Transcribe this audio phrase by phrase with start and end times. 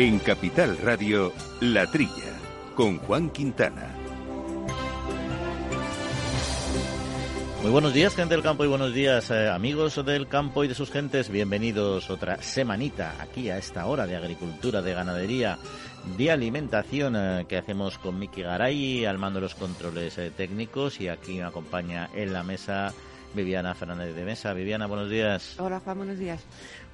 [0.00, 2.38] En Capital Radio, La Trilla,
[2.76, 3.96] con Juan Quintana.
[7.62, 10.76] Muy buenos días, gente del campo, y buenos días, eh, amigos del campo y de
[10.76, 11.30] sus gentes.
[11.30, 15.58] Bienvenidos otra semanita aquí a esta hora de agricultura, de ganadería,
[16.16, 21.00] de alimentación eh, que hacemos con Miki Garay al mando de los controles eh, técnicos.
[21.00, 22.94] Y aquí acompaña en la mesa
[23.34, 24.52] Viviana Fernández de Mesa.
[24.52, 25.58] Viviana, buenos días.
[25.58, 26.42] Hola, Juan, buenos días.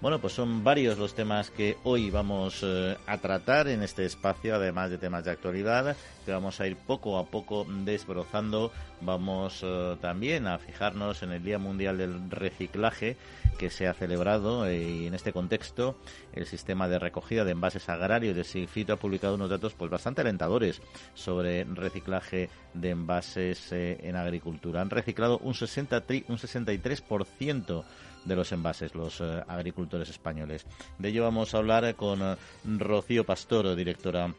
[0.00, 4.54] Bueno, pues son varios los temas que hoy vamos eh, a tratar en este espacio,
[4.54, 8.72] además de temas de actualidad, que vamos a ir poco a poco desbrozando.
[9.00, 13.16] Vamos eh, también a fijarnos en el Día Mundial del Reciclaje
[13.58, 15.96] que se ha celebrado eh, y en este contexto
[16.32, 20.22] el sistema de recogida de envases agrarios de Sigfito ha publicado unos datos pues bastante
[20.22, 20.82] alentadores
[21.14, 24.80] sobre reciclaje de envases en agricultura.
[24.80, 27.84] Han reciclado un, 60, un 63%
[28.24, 30.66] de los envases, los eh, agricultores españoles.
[30.98, 34.32] De ello vamos a hablar con eh, Rocío Pastor, directora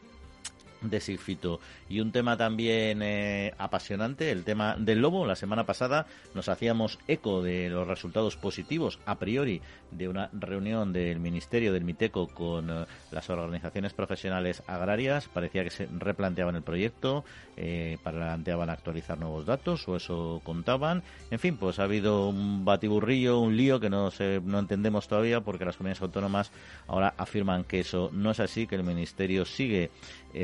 [0.90, 1.60] de Sigfito.
[1.90, 5.26] Y un tema también eh, apasionante, el tema del lobo.
[5.26, 9.62] La semana pasada nos hacíamos eco de los resultados positivos a priori
[9.92, 15.28] de una reunión del Ministerio del Miteco con eh, las organizaciones profesionales agrarias.
[15.28, 17.24] Parecía que se replanteaban el proyecto,
[17.58, 21.04] eh, planteaban actualizar nuevos datos o eso contaban.
[21.32, 25.42] En fin, pues ha habido un batiburrillo, un lío que no, se, no entendemos todavía
[25.42, 26.52] porque las comunidades autónomas
[26.88, 29.92] ahora afirman que eso no es así, que el Ministerio sigue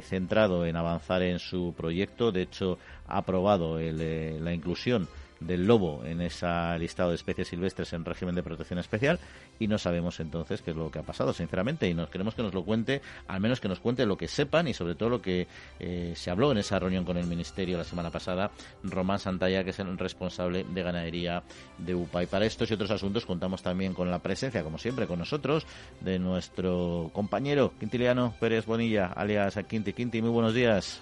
[0.01, 2.31] centrado en avanzar en su proyecto.
[2.31, 5.07] De hecho, ha aprobado eh, la inclusión
[5.41, 6.47] del lobo en ese
[6.79, 9.19] listado de especies silvestres en régimen de protección especial
[9.59, 12.43] y no sabemos entonces qué es lo que ha pasado, sinceramente, y nos queremos que
[12.43, 15.21] nos lo cuente, al menos que nos cuente lo que sepan y sobre todo lo
[15.21, 15.47] que
[15.79, 18.51] eh, se habló en esa reunión con el Ministerio la semana pasada,
[18.83, 21.43] Román Santalla, que es el responsable de ganadería
[21.77, 22.23] de UPA.
[22.23, 25.65] Y para estos y otros asuntos contamos también con la presencia, como siempre, con nosotros,
[25.99, 29.93] de nuestro compañero Quintiliano Pérez Bonilla, alias Quinti.
[29.93, 31.01] Quinti, muy buenos días.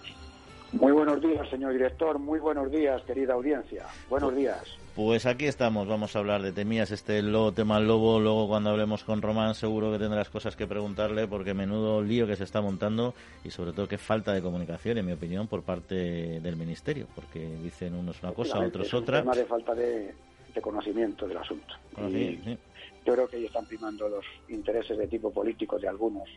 [0.72, 2.20] Muy buenos días, señor director.
[2.20, 3.88] Muy buenos días, querida audiencia.
[4.08, 4.62] Buenos días.
[4.96, 5.88] Pues aquí estamos.
[5.88, 8.20] Vamos a hablar de temías, este lo, tema lobo.
[8.20, 12.36] Luego, cuando hablemos con Román, seguro que tendrás cosas que preguntarle, porque menudo lío que
[12.36, 16.40] se está montando y, sobre todo, qué falta de comunicación, en mi opinión, por parte
[16.40, 19.20] del ministerio, porque dicen unos una cosa, otros otra.
[19.20, 20.14] Es un tema de falta de,
[20.62, 21.74] conocimiento del asunto.
[21.98, 26.30] Yo creo que ellos están primando los intereses de tipo político de algunos,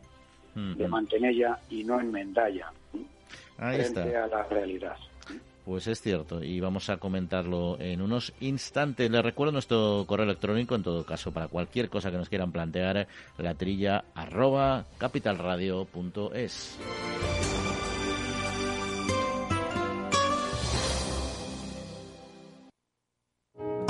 [0.54, 2.72] de mantenerla y no enmendalla.
[3.58, 4.02] Ahí está.
[4.02, 4.96] a la realidad.
[5.64, 9.08] Pues es cierto, y vamos a comentarlo en unos instantes.
[9.08, 13.06] Les recuerdo nuestro correo electrónico, en todo caso, para cualquier cosa que nos quieran plantear,
[13.38, 16.78] la trilla arroba capitalradio.es.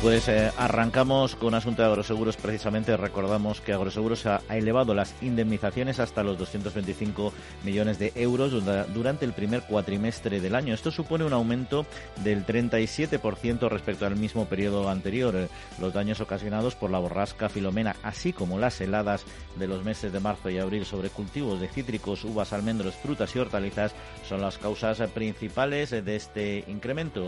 [0.00, 2.36] Pues eh, arrancamos con asunto de agroseguros.
[2.36, 7.32] Precisamente recordamos que Agroseguros ha, elevado las indemnizaciones hasta los 225
[7.64, 8.52] millones de euros
[8.94, 10.72] durante el primer cuatrimestre del año.
[10.72, 11.84] Esto supone un aumento
[12.22, 15.48] del 37% respecto al mismo periodo anterior.
[15.80, 19.24] Los daños ocasionados por la borrasca Filomena, así como las heladas
[19.56, 23.40] de los meses de marzo y abril sobre cultivos de cítricos, uvas, almendros, frutas y
[23.40, 23.94] hortalizas,
[24.28, 27.26] son las causas principales de este incremento.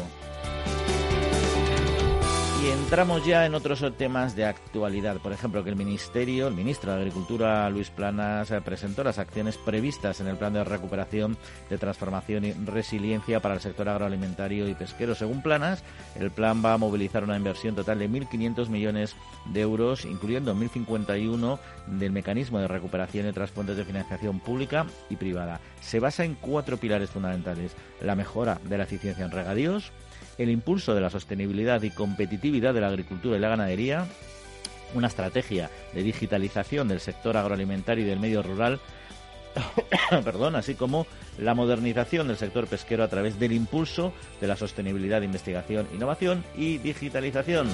[2.62, 5.16] Y entramos ya en otros temas de actualidad.
[5.16, 9.56] Por ejemplo, que el Ministerio, el ministro de Agricultura, Luis Planas, eh, presentó las acciones
[9.56, 11.38] previstas en el Plan de Recuperación,
[11.70, 15.14] de Transformación y Resiliencia para el sector agroalimentario y pesquero.
[15.14, 15.82] Según Planas,
[16.16, 19.16] el plan va a movilizar una inversión total de 1.500 millones
[19.46, 25.16] de euros, incluyendo 1.051 del mecanismo de recuperación de otras fuentes de financiación pública y
[25.16, 25.60] privada.
[25.80, 27.72] Se basa en cuatro pilares fundamentales.
[28.02, 29.92] La mejora de la eficiencia en regadíos,
[30.42, 34.06] el impulso de la sostenibilidad y competitividad de la agricultura y la ganadería,
[34.94, 38.80] una estrategia de digitalización del sector agroalimentario y del medio rural,
[40.24, 41.06] perdón, así como
[41.38, 46.78] la modernización del sector pesquero a través del impulso de la sostenibilidad, investigación, innovación y
[46.78, 47.68] digitalización.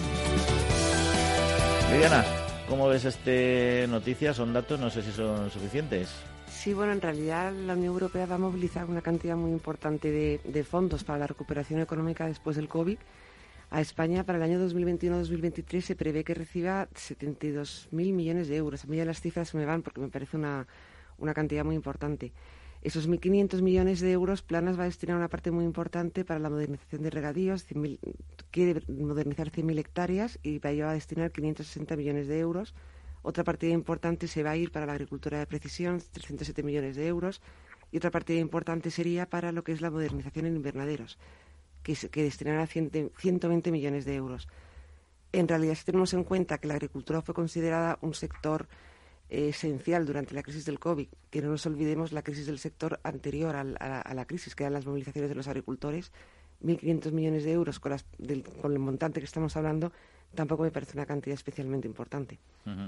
[1.92, 2.24] Liliana,
[2.68, 4.34] ¿cómo ves este noticia?
[4.34, 6.08] Son datos, no sé si son suficientes.
[6.56, 10.64] Sí, bueno, en realidad la Unión Europea va a movilizar una cantidad muy importante de,
[10.64, 12.96] fondos para la recuperación económica después del COVID.
[13.70, 18.82] A España para el año 2021-2023 se prevé que reciba 72.000 millones de euros.
[18.84, 20.66] A mí ya las cifras me van porque me parece una,
[21.18, 22.32] una cantidad muy importante.
[22.82, 26.48] Esos 1.500 millones de euros, Planas va a destinar una parte muy importante para la
[26.48, 27.66] modernización de regadíos,
[28.50, 32.74] quiere modernizar 100.000 hectáreas y va a destinar 560 millones de euros.
[33.26, 37.08] Otra partida importante se va a ir para la agricultura de precisión, 307 millones de
[37.08, 37.42] euros.
[37.90, 41.18] Y otra partida importante sería para lo que es la modernización en invernaderos,
[41.82, 44.46] que, que destinará 120 millones de euros.
[45.32, 48.68] En realidad, si tenemos en cuenta que la agricultura fue considerada un sector
[49.28, 53.56] esencial durante la crisis del COVID, que no nos olvidemos la crisis del sector anterior
[53.56, 56.12] a, la, crisis, que eran las movilizaciones de los agricultores,
[56.62, 57.92] 1.500 millones de euros con,
[58.62, 59.90] con, el montante que estamos hablando,
[60.34, 62.38] tampoco me parece una cantidad especialmente importante.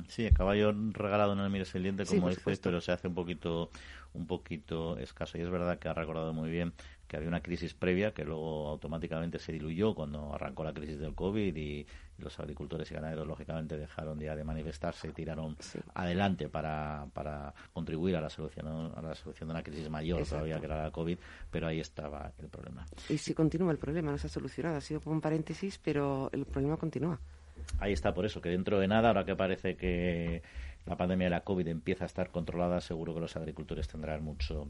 [0.08, 3.14] Sí, el caballo regalado no le mires el diente, como dices, pero se hace un
[3.14, 3.70] poquito,
[4.12, 5.38] un poquito escaso.
[5.38, 6.72] Y es verdad que ha recordado muy bien
[7.08, 11.14] que había una crisis previa que luego automáticamente se diluyó cuando arrancó la crisis del
[11.14, 11.86] COVID y,
[12.18, 15.56] los agricultores y ganaderos lógicamente dejaron ya de manifestarse y tiraron
[15.94, 20.58] adelante para, para contribuir a la solución a la solución de una crisis mayor todavía
[20.58, 21.16] que era la COVID,
[21.48, 22.84] pero ahí estaba el problema.
[23.08, 26.28] Y si continúa el problema, no se ha solucionado, ha sido como un paréntesis, pero
[26.32, 27.20] el problema continúa.
[27.78, 30.42] Ahí está, por eso que dentro de nada, ahora que parece que
[30.86, 34.68] la pandemia de la COVID empieza a estar controlada, seguro que los agricultores tendrán mucho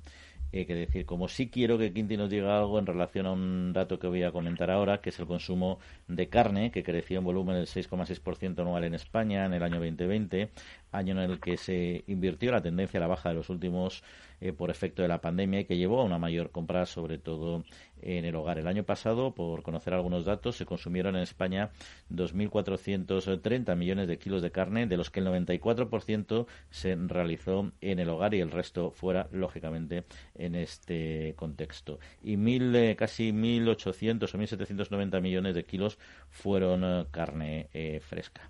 [0.53, 1.06] eh, que decir.
[1.06, 4.23] Como sí quiero que Quinti nos diga algo en relación a un dato que voy
[4.23, 8.61] a comentar ahora, que es el consumo de carne, que creció en volumen del 6,6%
[8.61, 10.50] anual en España en el año 2020,
[10.93, 14.02] año en el que se invirtió la tendencia a la baja de los últimos
[14.40, 17.64] eh, por efecto de la pandemia y que llevó a una mayor compra, sobre todo
[18.00, 18.58] en el hogar.
[18.58, 21.70] El año pasado, por conocer algunos datos, se consumieron en España
[22.12, 28.08] 2.430 millones de kilos de carne, de los que el 94% se realizó en el
[28.08, 30.05] hogar y el resto fuera, lógicamente,
[30.37, 31.99] en este contexto.
[32.23, 35.99] Y mil, eh, casi 1.800 o 1.790 millones de kilos
[36.31, 37.69] fueron eh, carne
[38.08, 38.49] fresca.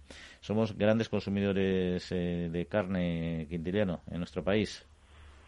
[0.49, 4.83] Somos grandes consumidores de carne, Quintiliano, en nuestro país.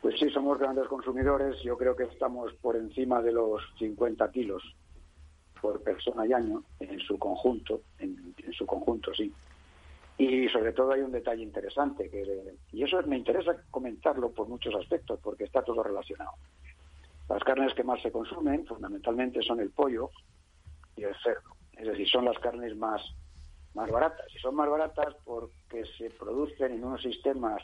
[0.02, 1.56] Pues sí, somos grandes consumidores.
[1.62, 4.62] Yo creo que estamos por encima de los 50 kilos
[5.58, 9.32] por persona y año en su conjunto, en, su conjunto, sí.
[10.19, 14.75] Y sobre todo hay un detalle interesante, que, y eso me interesa comentarlo por muchos
[14.75, 16.32] aspectos, porque está todo relacionado.
[17.26, 20.11] Las carnes que más se consumen fundamentalmente son el pollo
[20.94, 23.00] y el cerdo, es decir, son las carnes más,
[23.75, 24.26] más baratas.
[24.34, 27.62] Y son más baratas porque se producen en unos sistemas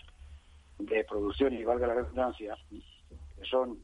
[0.78, 3.78] de producción, y valga la redundancia, que son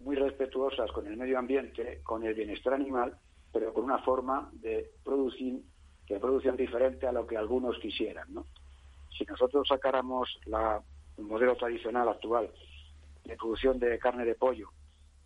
[0.00, 3.16] muy respetuosas con el medio ambiente, con el bienestar animal,
[3.52, 5.62] pero con una forma de producir,
[6.08, 8.32] de producción diferente a lo que algunos quisieran.
[8.32, 8.46] ¿no?
[9.16, 10.82] Si nosotros sacáramos la,
[11.18, 12.50] el modelo tradicional actual
[13.24, 14.70] de producción de carne de pollo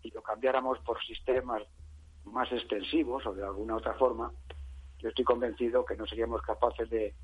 [0.03, 1.63] y lo cambiáramos por sistemas
[2.25, 4.33] más extensivos o de alguna otra forma,
[4.99, 7.15] yo estoy convencido que no seríamos capaces de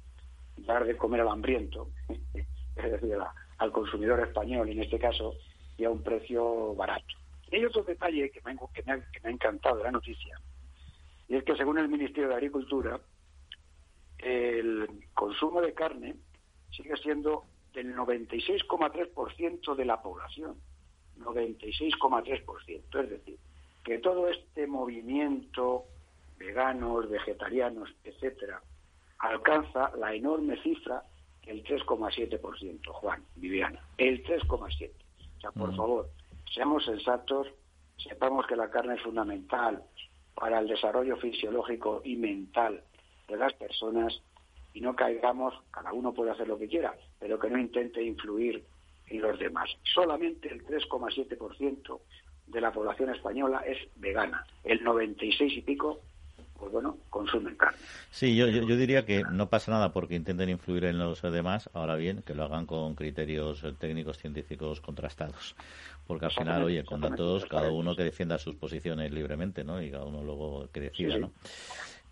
[0.58, 1.88] dar de comer al hambriento,
[2.76, 3.16] es decir,
[3.58, 5.34] al consumidor español, en este caso,
[5.76, 7.14] y a un precio barato.
[7.50, 10.38] Y hay otro detalle que me, ha, encantado de la noticia,
[11.28, 13.00] y es que según el Ministerio de Agricultura,
[14.18, 16.16] el consumo de carne
[16.70, 20.56] sigue siendo del 96,3% de la población.
[21.18, 23.02] 96,3%.
[23.02, 23.38] Es decir,
[23.84, 25.86] que todo este movimiento
[26.42, 28.60] veganos, vegetarianos, etcétera,
[29.18, 31.04] alcanza la enorme cifra
[31.46, 34.90] el 3,7%, Juan, Viviana, el 3,7%.
[35.36, 35.76] O sea, por mm.
[35.76, 36.10] favor,
[36.52, 37.48] seamos sensatos,
[37.96, 39.82] sepamos que la carne es fundamental
[40.34, 42.82] para el desarrollo fisiológico y mental
[43.28, 44.20] de las personas
[44.74, 48.64] y no caigamos, cada uno puede hacer lo que quiera, pero que no intente influir
[49.08, 49.68] en los demás.
[49.94, 52.00] Solamente el 3,7%
[52.46, 56.00] de la población española es vegana, el 96 y pico
[56.62, 57.76] pues bueno, consumen carne.
[58.12, 61.96] Sí, yo, yo, diría que no pasa nada porque intenten influir en los demás, ahora
[61.96, 65.56] bien, que lo hagan con criterios técnicos científicos contrastados.
[66.06, 69.82] Porque al final, oye, con datos, cada uno que defienda sus posiciones libremente, ¿no?
[69.82, 71.32] Y cada uno luego que decida, ¿no?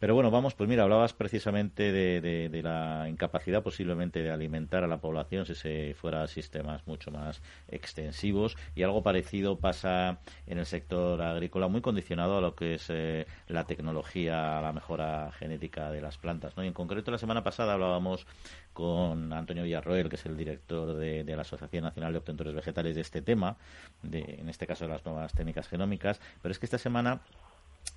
[0.00, 4.99] Pero bueno, vamos, pues mira, hablabas precisamente de, la incapacidad posiblemente de alimentar a la
[4.99, 10.64] población si se fuera a sistemas mucho más extensivos y algo parecido pasa en el
[10.64, 16.00] sector agrícola, muy condicionado a lo que es eh, la tecnología, la mejora genética de
[16.00, 16.57] las plantas.
[16.57, 16.64] ¿no?
[16.64, 18.26] Y en concreto, la semana pasada hablábamos
[18.73, 23.02] con Antonio Villarroel, que es el director de, la Asociación Nacional de Obtentores Vegetales, de
[23.02, 23.59] este tema,
[24.02, 27.21] de, en este caso de las nuevas técnicas genómicas, pero es que esta semana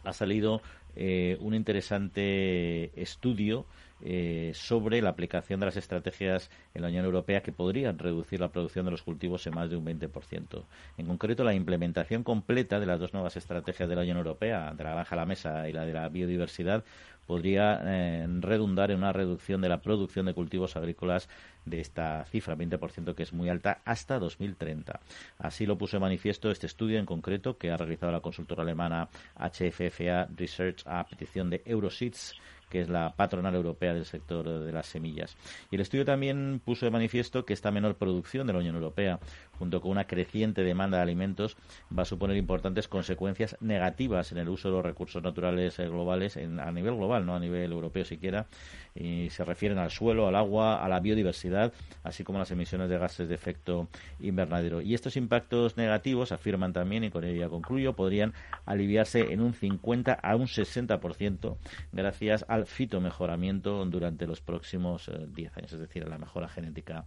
[0.03, 0.61] ha salido
[0.95, 3.65] eh, un interesante estudio
[4.05, 8.49] eh, sobre la aplicación de las estrategias en la Unión Europea que podrían reducir la
[8.49, 10.63] producción de los cultivos en más de un 20%.
[10.97, 14.83] En concreto, la implementación completa de las dos nuevas estrategias de la Unión Europea, de
[14.83, 16.83] la granja a la mesa y la de la biodiversidad,
[17.25, 21.29] podría eh, redundar en una reducción de la producción de cultivos agrícolas
[21.65, 24.99] de esta cifra, 20%, que es muy alta, hasta 2030.
[25.37, 29.09] Así lo puso en manifiesto este estudio en concreto que ha realizado la consultora alemana
[29.37, 32.35] HFFA Research a petición de Euroseeds
[32.73, 35.37] que es la patronal europea del sector de las semillas.
[35.69, 39.19] Y el estudio también puso de manifiesto que esta menor producción de la Unión Europea,
[39.63, 41.55] junto con una creciente demanda de alimentos,
[41.97, 46.35] va a suponer importantes consecuencias negativas en el uso de los recursos naturales eh, globales
[46.35, 48.45] a nivel global, no a nivel europeo siquiera,
[48.93, 51.71] y se refieren al suelo, al agua, a la biodiversidad,
[52.03, 53.87] así como a las emisiones de gases de efecto
[54.19, 54.81] invernadero.
[54.81, 58.33] Y estos impactos negativos, afirman también, y con ello ya concluyo, podrían
[58.65, 61.55] aliviarse en un 50 a un 60%
[61.93, 67.05] gracias al fitomejoramiento durante los próximos 10 eh, años, es decir, a la mejora genética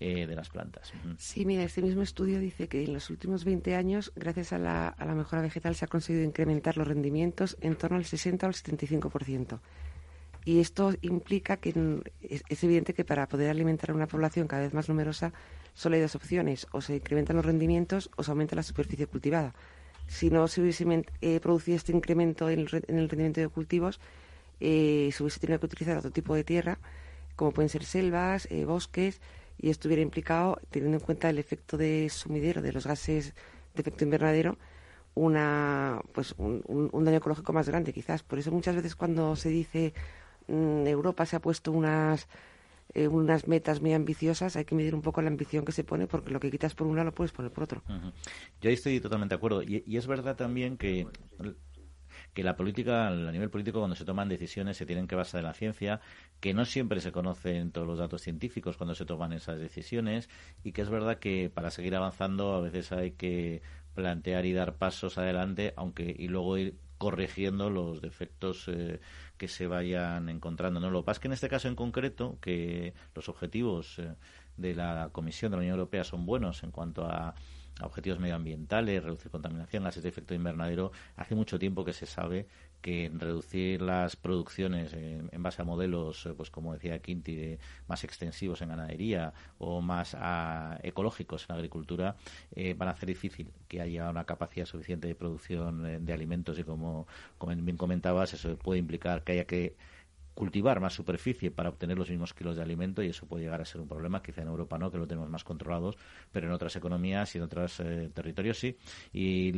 [0.00, 0.92] eh, de las plantas.
[1.16, 4.88] Sí, mira, este mismo estudio dice que en los últimos 20 años, gracias a la,
[4.88, 8.48] a la mejora vegetal, se ha conseguido incrementar los rendimientos en torno al 60 o
[8.48, 9.60] al 75%.
[10.48, 11.74] Y esto implica que
[12.22, 15.34] es, evidente que para poder alimentar a una población cada vez más numerosa
[15.74, 19.54] solo hay dos opciones, o se incrementan los rendimientos o se aumenta la superficie cultivada.
[20.06, 24.00] Si no se hubiese eh, producido este incremento en el, rendimiento de cultivos,
[24.58, 26.78] eh, se hubiese tenido que utilizar otro tipo de tierra,
[27.36, 29.20] como pueden ser selvas, eh, bosques,
[29.58, 33.34] y estuviera implicado, teniendo en cuenta el efecto de sumidero de los gases
[33.74, 34.58] de efecto invernadero,
[35.14, 38.22] una, pues un, un daño ecológico más grande quizás.
[38.22, 39.92] Por eso muchas veces cuando se dice
[40.48, 42.26] Mm, Europa se ha puesto unas
[42.94, 46.06] eh, unas metas muy ambiciosas, hay que medir un poco la ambición que se pone,
[46.06, 47.82] porque lo que quitas por un lado lo puedes poner por otro.
[48.62, 49.62] Yo ahí estoy totalmente de acuerdo.
[49.62, 51.06] Y, es verdad también que,
[52.34, 55.46] que la política, a nivel político, cuando se toman decisiones, se tienen que basar en
[55.46, 56.00] la ciencia,
[56.40, 60.28] que no siempre se conocen todos los datos científicos cuando se toman esas decisiones,
[60.62, 63.62] y que es verdad que para seguir avanzando a veces hay que
[63.94, 69.00] plantear y dar pasos adelante, aunque y luego ir corrigiendo los defectos eh,
[69.36, 70.80] que se vayan encontrando.
[70.80, 70.90] ¿no?
[70.90, 74.14] Lo que pasa es que en este caso en concreto, que los objetivos eh,
[74.56, 77.34] de la Comisión de la Unión Europea son buenos en cuanto a
[77.82, 82.46] objetivos medioambientales, reducir contaminación, gases de efecto invernadero, hace mucho tiempo que se sabe
[82.80, 87.58] que reducir las producciones en, base a modelos, eh, pues como decía Quinti,
[87.88, 92.16] más extensivos en ganadería o más ah, ecológicos en agricultura,
[92.54, 96.58] eh, van a hacer difícil que haya una capacidad suficiente de producción eh, de alimentos
[96.58, 97.06] y como
[97.40, 99.76] bien comentabas, eso puede implicar que haya que
[100.38, 103.64] cultivar más superficie para obtener los mismos kilos de alimento y eso puede llegar a
[103.64, 105.98] ser un problema, quizá en Europa no, que lo tenemos más controlados,
[106.30, 108.76] pero en otras economías y en otros eh, territorios sí.
[109.12, 109.48] Y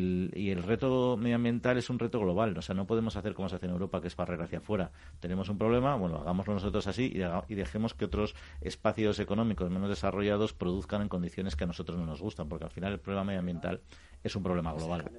[0.50, 3.66] el, reto medioambiental es un reto global, o sea, no podemos hacer como se hace
[3.66, 4.90] en Europa, que es barrer hacia afuera.
[5.20, 10.54] Tenemos un problema, bueno, hagámoslo nosotros así y, dejemos que otros espacios económicos menos desarrollados
[10.54, 13.82] produzcan en condiciones que a nosotros no nos gustan, porque al final el problema medioambiental
[14.24, 15.10] es un problema global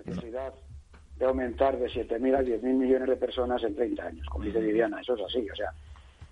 [1.22, 5.02] de aumentar de 7.000 a 10.000 millones de personas en 30 años, como dice Viviana,
[5.02, 5.48] eso es así.
[5.52, 5.72] O sea,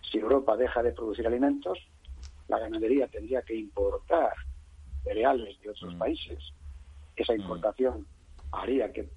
[0.01, 1.77] si Europa deja de producir alimentos,
[2.47, 4.33] la ganadería tendría que importar
[5.03, 6.39] cereales de otros países.
[7.15, 8.07] Esa importación
[8.51, 9.07] haría que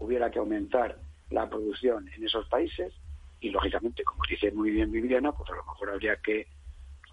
[0.00, 0.98] hubiera que aumentar
[1.30, 2.92] la producción en esos países
[3.40, 6.46] y, lógicamente, como dice muy bien Viviana, pues a lo mejor habría que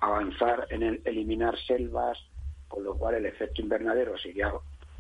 [0.02, 2.18] avanzar en el eliminar selvas,
[2.68, 4.52] con lo cual el efecto invernadero sería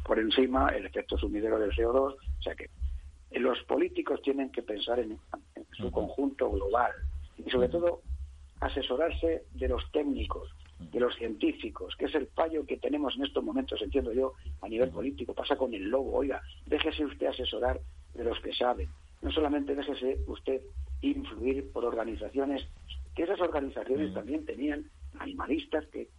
[0.05, 2.69] por encima, el efecto sumidero del CO2, o sea que
[3.31, 5.19] los políticos tienen que pensar en,
[5.73, 6.91] su conjunto global
[7.37, 8.01] y sobre todo
[8.59, 13.43] asesorarse de los técnicos, de los científicos, que es el fallo que tenemos en estos
[13.43, 15.33] momentos, entiendo yo, a nivel político.
[15.33, 17.79] Pasa con el lobo, oiga, déjese usted asesorar
[18.13, 18.89] de los que saben.
[19.21, 20.61] No solamente déjese usted
[21.01, 22.67] influir por organizaciones,
[23.15, 26.09] que esas organizaciones también tenían animalistas que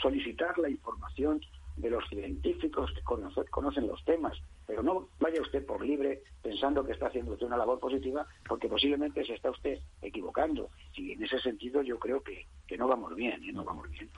[0.00, 1.40] solicitar la información
[1.76, 3.02] de los científicos que
[3.50, 4.36] conocen los temas,
[4.70, 8.68] pero no vaya usted por libre pensando que está haciendo usted una labor positiva, porque
[8.68, 10.70] posiblemente se está usted equivocando.
[10.94, 13.52] Y en ese sentido yo creo que, que no vamos bien, ¿eh?
[13.52, 14.08] no vamos bien.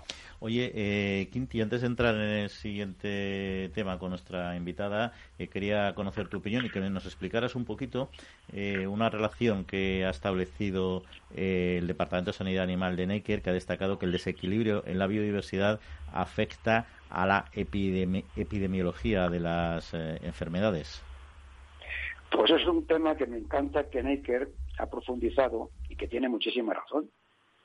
[0.40, 5.94] Oye, eh, Quinti, antes de entrar en el siguiente tema con nuestra invitada, eh, quería
[5.94, 8.11] conocer tu opinión y que nos explicaras un poquito
[8.52, 11.02] eh, una relación que ha establecido
[11.35, 15.06] el Departamento de Sanidad Animal de Necker, que ha destacado que el desequilibrio en la
[15.06, 15.80] biodiversidad
[16.12, 21.02] afecta a la epidemiología de las eh, enfermedades?
[22.31, 26.73] Pues es un tema que me encanta que Necker ha profundizado y que tiene muchísima
[26.73, 27.11] razón,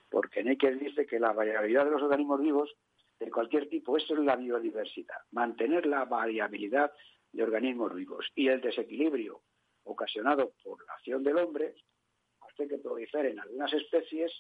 [0.10, 2.75] porque Necker dice que la variabilidad de los organismos vivos
[3.20, 6.92] de cualquier tipo, eso es la biodiversidad, mantener la variabilidad
[7.32, 9.42] de organismos vivos y el desequilibrio
[9.84, 11.74] ocasionado por la acción del hombre
[12.42, 14.32] hace que proliferen algunas especies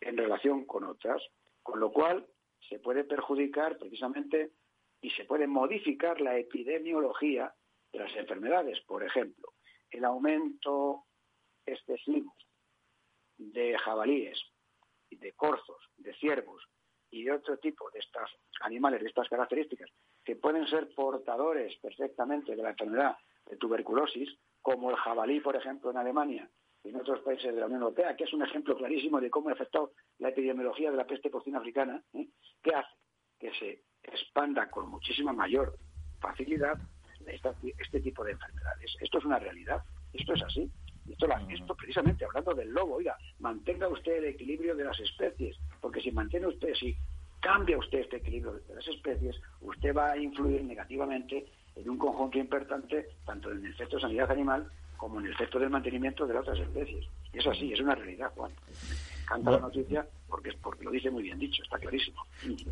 [0.00, 1.20] en relación con otras,
[1.62, 2.24] con lo cual
[2.68, 4.52] se puede perjudicar precisamente
[5.00, 7.54] y se puede modificar la epidemiología
[7.92, 8.80] de las enfermedades.
[8.86, 9.52] Por ejemplo,
[9.90, 11.04] el aumento
[11.66, 12.34] excesivo
[13.36, 14.40] de jabalíes,
[15.10, 16.64] de corzos, de ciervos
[17.10, 18.30] y de otro tipo de estos
[18.60, 19.90] animales de estas características
[20.24, 23.16] que pueden ser portadores perfectamente de la enfermedad
[23.46, 26.50] de tuberculosis, como el jabalí, por ejemplo, en Alemania
[26.82, 29.50] y en otros países de la Unión Europea, que es un ejemplo clarísimo de cómo
[29.50, 32.28] ha afectado la epidemiología de la peste porcina africana, ¿eh?
[32.64, 32.88] Que hace
[33.38, 35.76] que se expanda con muchísima mayor
[36.18, 36.78] facilidad
[37.26, 38.96] este tipo de enfermedades.
[39.00, 40.70] Esto es una realidad, esto es así.
[41.08, 46.00] Esto, esto precisamente hablando del lobo, oiga, mantenga usted el equilibrio de las especies, porque
[46.00, 46.96] si mantiene usted, si
[47.40, 51.44] cambia usted este equilibrio de las especies, usted va a influir negativamente
[51.76, 55.58] en un conjunto importante, tanto en el efecto de sanidad animal como en el efecto
[55.58, 57.04] del mantenimiento de las otras especies.
[57.34, 58.52] Y es así, es una realidad, Juan.
[59.26, 62.26] Canta la noticia porque, porque lo dice muy bien dicho, está clarísimo.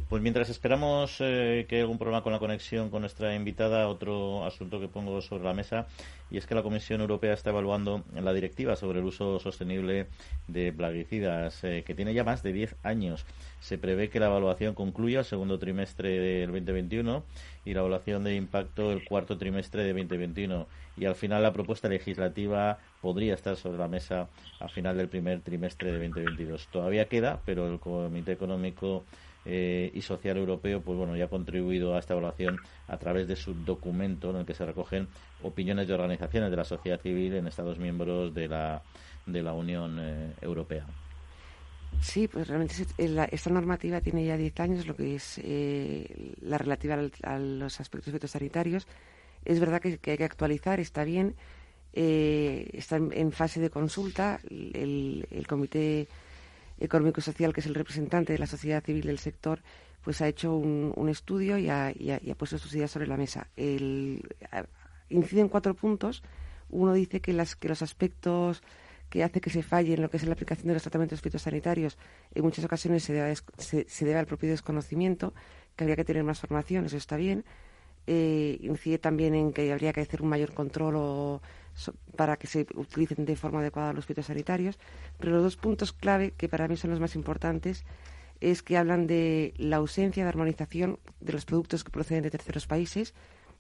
[0.09, 4.45] Pues mientras esperamos eh, que haya algún problema con la conexión con nuestra invitada, otro
[4.45, 5.87] asunto que pongo sobre la mesa,
[6.29, 10.09] y es que la Comisión Europea está evaluando la directiva sobre el uso sostenible
[10.49, 13.25] de plaguicidas, eh, que tiene ya más de 10 años.
[13.61, 17.23] Se prevé que la evaluación concluya el segundo trimestre del 2021
[17.65, 20.67] y la evaluación de impacto el cuarto trimestre de 2021.
[20.97, 24.29] Y al final la propuesta legislativa podría estar sobre la mesa
[24.61, 26.69] a final del primer trimestre de 2022.
[26.69, 29.05] Todavía queda, pero el Comité Económico
[29.45, 33.37] eh, y Social Europeo, pues bueno, ya ha contribuido a esta evaluación a través de
[33.37, 35.09] su documento en el que se recogen
[35.43, 38.83] opiniones de organizaciones de la sociedad civil en Estados miembros de la,
[39.27, 40.87] de la Unión eh, Europea.
[42.01, 42.75] Sí, pues realmente
[43.31, 48.13] esta normativa tiene ya 10 años, lo que es eh, la relativa a los aspectos
[48.13, 48.87] fitosanitarios.
[49.45, 51.37] Es verdad que, hay que actualizar, está bien,
[51.93, 54.41] está en, fase de consulta.
[54.49, 56.09] El, el Comité
[56.81, 59.61] Económico y Social, que es el representante de la sociedad civil del sector,
[60.03, 61.93] pues ha hecho un, estudio y ha,
[62.37, 63.47] puesto sus ideas sobre la mesa.
[63.57, 64.23] El,
[65.09, 66.23] incide en cuatro puntos.
[66.71, 68.63] Uno dice que, las, que los aspectos
[69.13, 71.99] que hace que se falle en lo que es la aplicación de los tratamientos fitosanitarios
[72.35, 75.35] en muchas ocasiones se debe, se, debe al propio desconocimiento,
[75.77, 77.45] que habría que tener más formación, eso está bien.
[78.07, 81.43] Eh, incide también en que habría que hacer un mayor control o
[82.17, 84.79] para que se utilicen de forma adecuada los fitosanitarios.
[85.19, 87.85] Pero los dos puntos clave, que para mí son los más importantes,
[88.41, 92.67] es que hablan de la ausencia de armonización de los productos que proceden de terceros
[92.67, 93.13] países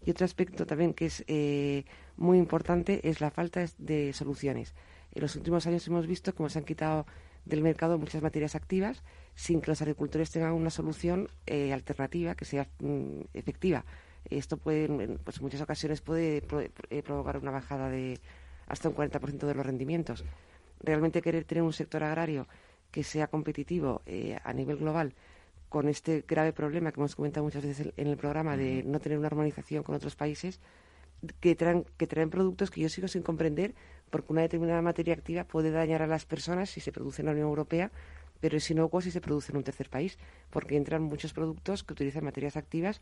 [0.02, 1.84] y otro aspecto también que es eh,
[2.16, 4.72] muy importante es la falta de soluciones.
[5.14, 7.06] En los últimos años hemos visto cómo se han quitado
[7.44, 9.02] del mercado muchas materias activas
[9.34, 13.84] sin que los agricultores tengan una solución eh, alternativa que sea mm, efectiva
[14.30, 16.42] esto puede, pues en muchas ocasiones puede
[16.90, 18.20] eh, provocar una bajada de
[18.66, 20.24] hasta un 40% de los rendimientos.
[20.80, 22.46] Realmente querer tener un sector agrario
[22.90, 25.14] que sea competitivo eh, a nivel global
[25.68, 29.18] con este grave problema que hemos comentado muchas veces en el programa de no tener
[29.18, 30.60] una armonización con otros países
[31.40, 33.74] que traen, que traen productos que yo sigo sin comprender
[34.10, 37.32] porque una determinada materia activa puede dañar a las personas si se produce en la
[37.32, 37.90] Unión Europea
[38.40, 40.18] pero es inocuo si se produce en un tercer país
[40.50, 43.00] porque entran muchos productos que utilizan materias activas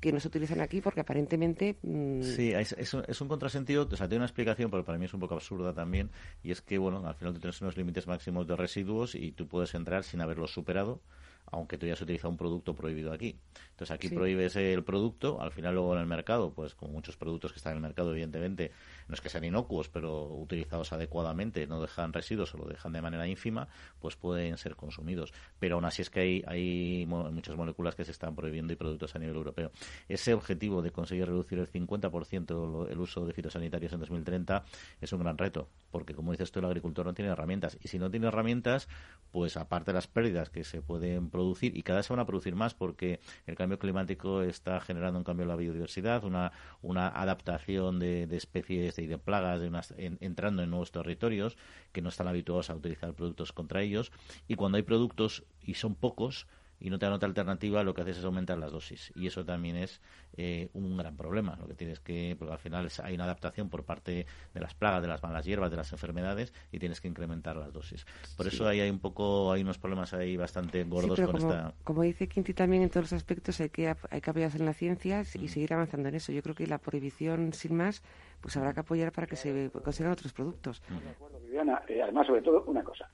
[0.00, 1.76] que no se utilizan aquí porque aparentemente...
[1.82, 5.12] Mm, sí, es, es, un contrasentido, o sea, tiene una explicación, pero para mí es
[5.12, 6.10] un poco absurda también,
[6.42, 9.46] y es que, bueno, al final tú tienes unos límites máximos de residuos y tú
[9.46, 11.02] puedes entrar sin haberlos superado
[11.50, 13.38] aunque tú ya has utilizado un producto prohibido aquí.
[13.70, 17.52] Entonces aquí prohíbes el producto, al final luego en el mercado, pues como muchos productos
[17.52, 18.72] que están en el mercado, evidentemente,
[19.10, 23.02] no es que sean inocuos, pero utilizados adecuadamente, no dejan residuos o lo dejan de
[23.02, 23.68] manera ínfima,
[23.98, 25.32] pues pueden ser consumidos.
[25.58, 29.14] Pero aún así es que hay, hay muchas moléculas que se están prohibiendo y productos
[29.16, 29.72] a nivel europeo.
[30.08, 34.64] Ese objetivo de conseguir reducir el 50% el uso de fitosanitarios en 2030
[35.00, 37.78] es un gran reto, porque como dices tú, el agricultor no tiene herramientas.
[37.82, 38.88] Y si no tiene herramientas,
[39.32, 42.26] pues aparte de las pérdidas que se pueden producir, y cada vez se van a
[42.26, 47.08] producir más porque el cambio climático está generando un cambio en la biodiversidad, una, una
[47.08, 51.56] adaptación de, de especies y de plagas de entrando en nuevos territorios
[51.92, 54.12] que no están habituados a utilizar productos contra ellos.
[54.48, 56.46] Y cuando hay productos, y son pocos,
[56.80, 59.12] y no te dan otra alternativa, lo que haces es aumentar las dosis.
[59.14, 60.00] Y eso también es
[60.36, 61.56] eh, un gran problema.
[61.60, 65.02] Lo que tienes que, porque al final hay una adaptación por parte de las plagas,
[65.02, 68.06] de las malas hierbas, de las enfermedades, y tienes que incrementar las dosis.
[68.36, 71.74] Por eso ahí hay un poco, hay unos problemas ahí bastante gordos con como, esta.
[71.84, 74.72] Como dice Quinti también, en todos los aspectos hay que, hay que apoyarse en la
[74.72, 75.48] ciencia y mm.
[75.48, 76.32] seguir avanzando en eso.
[76.32, 78.02] Yo creo que la prohibición, sin más,
[78.40, 80.82] pues habrá que apoyar para que se consigan otros productos.
[80.88, 81.82] De acuerdo, Viviana.
[81.88, 83.10] Eh, además, sobre todo, una cosa.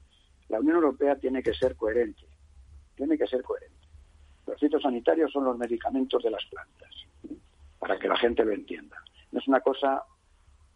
[0.49, 2.36] La Unión Europea tiene que ser coherente
[2.97, 3.77] tiene que ser coherente.
[4.47, 6.91] Los fitosanitarios son los medicamentos de las plantas,
[7.79, 8.97] para que la gente lo entienda.
[9.33, 10.05] No es una cosa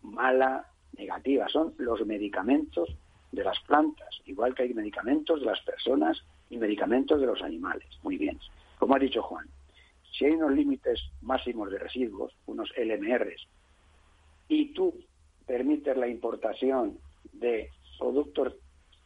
[0.03, 2.89] mala, negativa, son los medicamentos
[3.33, 7.87] de las plantas, igual que hay medicamentos de las personas y medicamentos de los animales.
[8.03, 8.39] Muy bien.
[8.79, 9.47] Como ha dicho Juan,
[10.13, 13.47] si hay unos límites máximos de residuos, unos LMRs,
[14.49, 14.95] y tú
[15.47, 16.99] permites la importación
[17.33, 18.55] de productos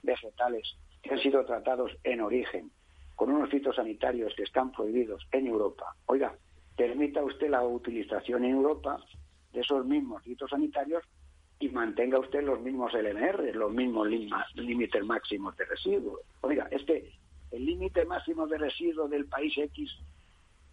[0.02, 2.70] vegetales que han sido tratados en origen
[3.14, 6.34] con unos fitosanitarios que están prohibidos en Europa, oiga,
[6.76, 8.98] permita usted la utilización en Europa
[9.52, 11.04] de esos mismos fitosanitarios
[11.60, 14.08] y mantenga usted los mismos LMR, los mismos
[14.54, 16.20] límites máximos de residuos.
[16.40, 17.12] Oiga, este
[17.52, 19.96] el límite máximo de residuos del país X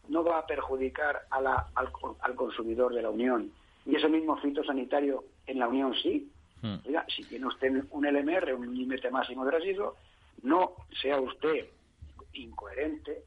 [0.10, 3.52] no va a perjudicar a la, al, consumidor de la Unión
[3.86, 6.32] y ese mismo fitosanitario en la Unión sí.
[6.62, 6.78] Hmm.
[6.86, 9.96] Oiga, si tiene usted un LMR, un límite máximo de residuos,
[10.42, 11.68] no sea usted
[12.34, 13.24] incoherente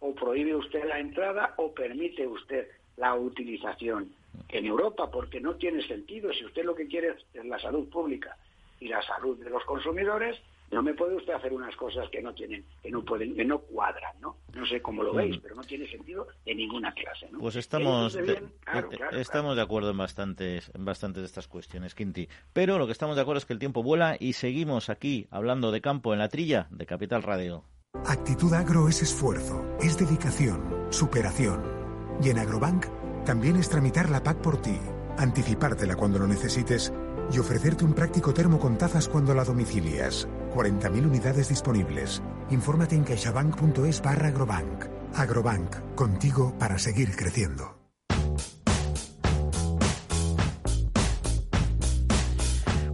[0.00, 4.14] o prohíbe usted la entrada o permite usted la utilización
[4.48, 6.32] en Europa, porque no tiene sentido.
[6.32, 8.36] Si usted lo que quiere es la salud pública
[8.80, 10.38] y la salud de los consumidores,
[10.72, 13.58] no me puede usted hacer unas cosas que no tienen, que no pueden, que no
[13.60, 14.38] cuadran, ¿no?
[14.54, 17.40] No sé cómo lo veis, pero no tiene sentido de ninguna clase, ¿no?
[17.40, 18.42] Pues estamos, de,
[19.12, 22.26] estamos de acuerdo en bastantes, en bastantes de estas cuestiones, Quinti.
[22.54, 25.72] Pero lo que estamos de acuerdo es que el tiempo vuela y seguimos aquí hablando
[25.72, 27.64] de campo en la trilla de Capital Radio.
[28.06, 31.62] Actitud agro es esfuerzo, es dedicación, superación.
[32.22, 32.86] Y en Agrobank
[33.24, 34.78] también es tramitar la PAC por ti,
[35.18, 36.92] anticipártela cuando lo necesites
[37.32, 40.26] y ofrecerte un práctico termo con tazas cuando la domicilias.
[40.54, 42.22] 40.000 unidades disponibles.
[42.50, 44.84] Infórmate en caixabank.es barra agrobank.
[45.14, 47.81] Agrobank, contigo para seguir creciendo.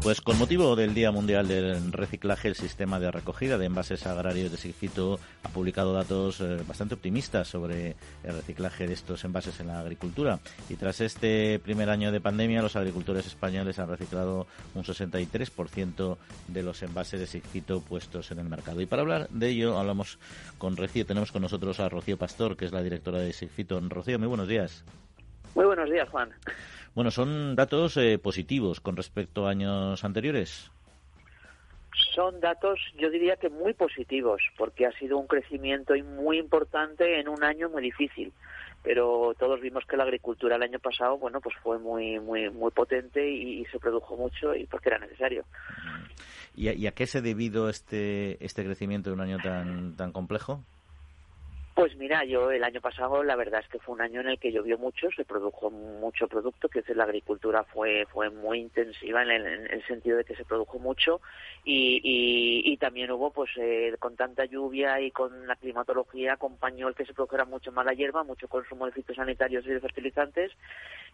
[0.08, 4.50] Pues con motivo del Día Mundial del Reciclaje, el sistema de recogida de envases agrarios
[4.50, 7.94] de Sigfito ha publicado datos eh, bastante optimistas sobre
[8.24, 10.40] el reciclaje de estos envases en la agricultura.
[10.70, 16.16] Y tras este primer año de pandemia, los agricultores españoles han reciclado un 63%
[16.46, 18.80] de los envases de Sigfito puestos en el mercado.
[18.80, 20.18] Y para hablar de ello, hablamos
[20.56, 21.04] con Rocío.
[21.04, 23.78] Tenemos con nosotros a Rocío Pastor, que es la directora de Sigfito.
[23.78, 24.86] Rocío, muy buenos días.
[25.54, 26.30] Muy buenos días, Juan.
[26.94, 30.70] Bueno, son datos eh, positivos con respecto a años anteriores.
[32.14, 37.28] Son datos, yo diría que muy positivos, porque ha sido un crecimiento muy importante en
[37.28, 38.32] un año muy difícil.
[38.82, 42.70] Pero todos vimos que la agricultura el año pasado, bueno, pues fue muy, muy, muy
[42.70, 45.44] potente y, se produjo mucho y porque era necesario.
[46.54, 50.64] ¿Y a, qué se debido este, este crecimiento de un año tan, tan complejo?
[51.78, 54.40] Pues mira, yo el año pasado la verdad es que fue un año en el
[54.40, 59.30] que llovió mucho, se produjo mucho producto, que la agricultura fue fue muy intensiva en
[59.30, 61.20] el, sentido de que se produjo mucho
[61.62, 62.00] y,
[62.64, 67.06] y, también hubo pues eh, con tanta lluvia y con la climatología acompañó el que
[67.06, 70.50] se produjera mucho mala hierba, mucho consumo de fitosanitarios y de fertilizantes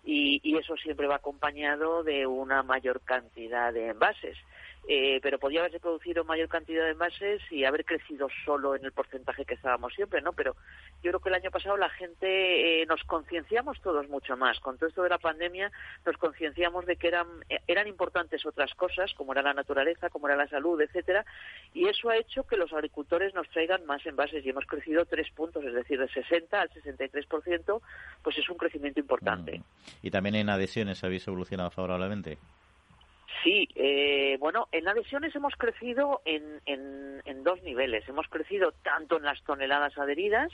[0.03, 4.39] y, y eso siempre va acompañado de una mayor cantidad de envases.
[4.87, 8.93] Eh, pero podía haberse producido mayor cantidad de envases y haber crecido solo en el
[8.93, 10.35] porcentaje que estábamos siempre, ¿no?
[10.35, 10.57] Pero
[11.03, 14.61] yo creo que el año pasado la gente eh, nos concienciamos todos mucho más.
[14.61, 15.73] Con todo esto de la pandemia
[16.05, 20.29] nos concienciamos de que eran, eh, eran importantes otras cosas, como era la naturaleza, como
[20.29, 21.25] era la salud, etcétera,
[21.73, 25.31] y eso ha hecho que los agricultores nos traigan más envases y hemos crecido tres
[25.31, 27.81] puntos, es decir, de 60 al 63%,
[28.23, 29.59] pues es un crecimiento importante.
[29.61, 29.63] Mm.
[30.03, 32.37] ¿Y también en adhesiones habéis evolucionado favorablemente?
[33.43, 38.09] Sí, eh, bueno, en adhesiones hemos crecido en, en, dos niveles.
[38.09, 40.51] Hemos crecido tanto en las toneladas adheridas,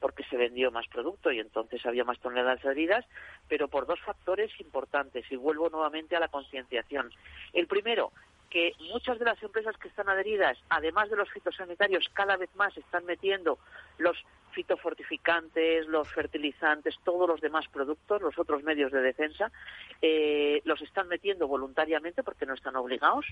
[0.00, 3.04] porque se vendió más producto y entonces había más toneladas adheridas,
[3.46, 5.30] pero por dos factores importantes.
[5.30, 7.10] Y vuelvo nuevamente a la concienciación.
[7.52, 8.12] El primero,
[8.50, 12.76] que muchas de las empresas que están adheridas, además de los fitosanitarios, cada vez más
[12.76, 13.58] están metiendo
[13.98, 14.16] los
[14.50, 19.52] fitofortificantes, los fertilizantes, todos los demás productos, los otros medios de defensa,
[20.02, 23.24] eh, los están metiendo voluntariamente porque no están obligados,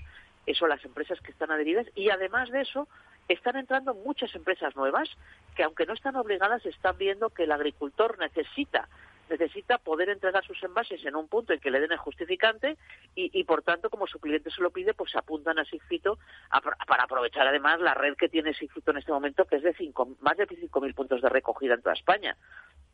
[0.45, 2.87] eso las empresas que están adheridas, y además de eso
[3.27, 5.09] están entrando muchas empresas nuevas
[5.55, 8.87] que aunque no están obligadas están viendo que el agricultor necesita
[9.29, 12.77] necesita poder entregar sus envases en un punto en que le den el justificante
[13.15, 16.17] y, por tanto, como su cliente se lo pide, pues se apuntan a Sigfito
[16.87, 20.15] para aprovechar además la red que tiene Sigfito en este momento, que es de cinco,
[20.19, 22.35] más de 5.000 puntos de recogida en toda España.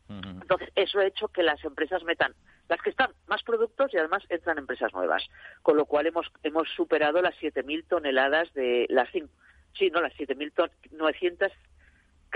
[0.08, 2.34] Entonces, eso ha hecho que las empresas metan
[2.68, 5.28] las que están más productos y además entran empresas nuevas,
[5.62, 11.50] con lo cual hemos hemos superado las 7.000 toneladas de las sí, no las 7.900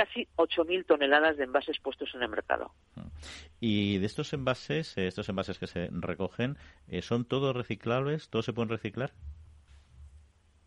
[0.01, 2.73] casi 8.000 toneladas de envases puestos en el mercado.
[3.61, 6.57] Y de estos envases, eh, estos envases que se recogen,
[6.89, 8.31] eh, ¿son todos reciclables?
[8.31, 9.13] ¿Todos se pueden reciclar?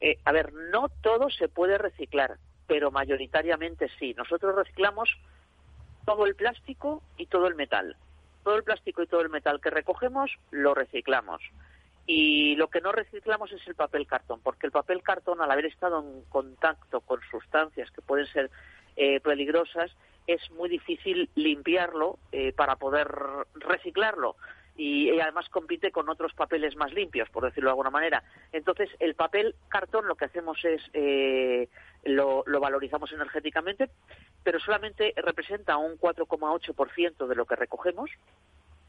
[0.02, 4.14] Eh, a ver, no todo se puede reciclar, pero mayoritariamente sí.
[4.14, 5.10] Nosotros reciclamos
[6.06, 7.98] todo el plástico y todo el metal.
[8.44, 11.42] Todo el plástico y todo el metal que recogemos lo reciclamos.
[12.06, 15.66] Y lo que no reciclamos es el papel cartón, porque el papel cartón, al haber
[15.66, 18.52] estado en contacto con sustancias que pueden ser
[18.96, 19.92] eh, peligrosas,
[20.28, 23.08] es muy difícil limpiarlo eh, para poder
[23.56, 24.36] reciclarlo.
[24.76, 28.24] Y, además compite con otros papeles más limpios, por decirlo de alguna manera.
[28.52, 31.70] Entonces, el papel cartón lo que hacemos es eh,
[32.06, 33.90] lo, lo, valorizamos energéticamente,
[34.44, 38.10] pero solamente representa un 4,8% de lo que recogemos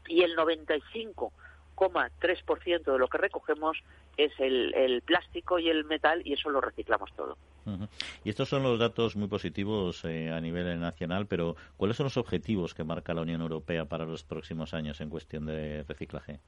[0.07, 1.31] y el 95
[1.75, 3.77] 3% de lo que recogemos
[4.17, 7.37] es el, plástico y el metal y eso lo reciclamos todo.
[8.23, 12.17] Y estos son los datos muy positivos eh, a nivel nacional, pero ¿cuáles son los
[12.17, 16.39] objetivos que marca la Unión Europea para los próximos años en cuestión de reciclaje?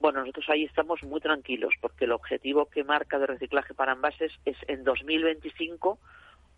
[0.00, 4.32] Bueno, nosotros ahí estamos muy tranquilos porque el objetivo que marca de reciclaje para envases
[4.44, 5.98] es en 2025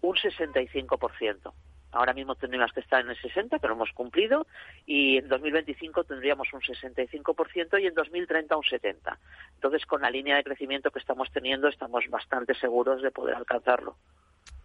[0.02, 1.52] un 65%.
[1.92, 4.46] Ahora mismo tendríamos que estar en el 60, que lo hemos cumplido,
[4.86, 9.18] y en 2025 tendríamos un 65% y en 2030 un 70%.
[9.54, 13.96] Entonces, con la línea de crecimiento que estamos teniendo, estamos bastante seguros de poder alcanzarlo.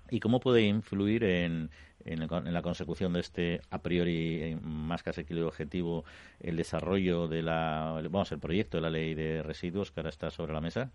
[0.10, 1.70] ¿Y cómo puede influir en,
[2.06, 6.06] la consecución de este a priori eh, más que asequible objetivo
[6.40, 10.32] el desarrollo de la, vamos, el proyecto de la ley de residuos que ahora está
[10.32, 10.92] sobre la mesa?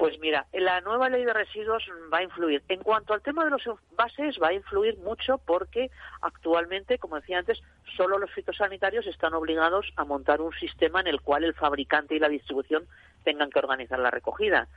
[0.00, 2.62] Pues mira, la nueva ley de residuos va a influir.
[2.70, 5.90] En cuanto al tema de los envases, va a influir mucho porque
[6.22, 7.60] actualmente, como decía antes,
[7.98, 12.18] solo los fitosanitarios están obligados a montar un sistema en el cual el fabricante y
[12.18, 12.86] la distribución
[13.24, 14.68] tengan que organizar la recogida.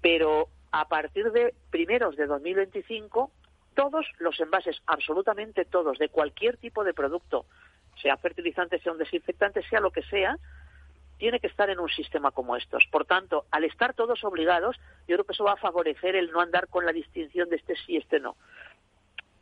[0.00, 3.30] Pero a partir de primeros de 2025,
[3.74, 7.44] todos los envases, absolutamente todos, de cualquier tipo de producto,
[8.00, 10.38] sea fertilizante, sea un desinfectante, sea lo que sea,
[11.22, 12.84] tiene que estar en un sistema como estos.
[12.90, 16.40] Por tanto, al estar todos obligados, yo creo que eso va a favorecer el no
[16.40, 18.34] andar con la distinción de este sí y este no.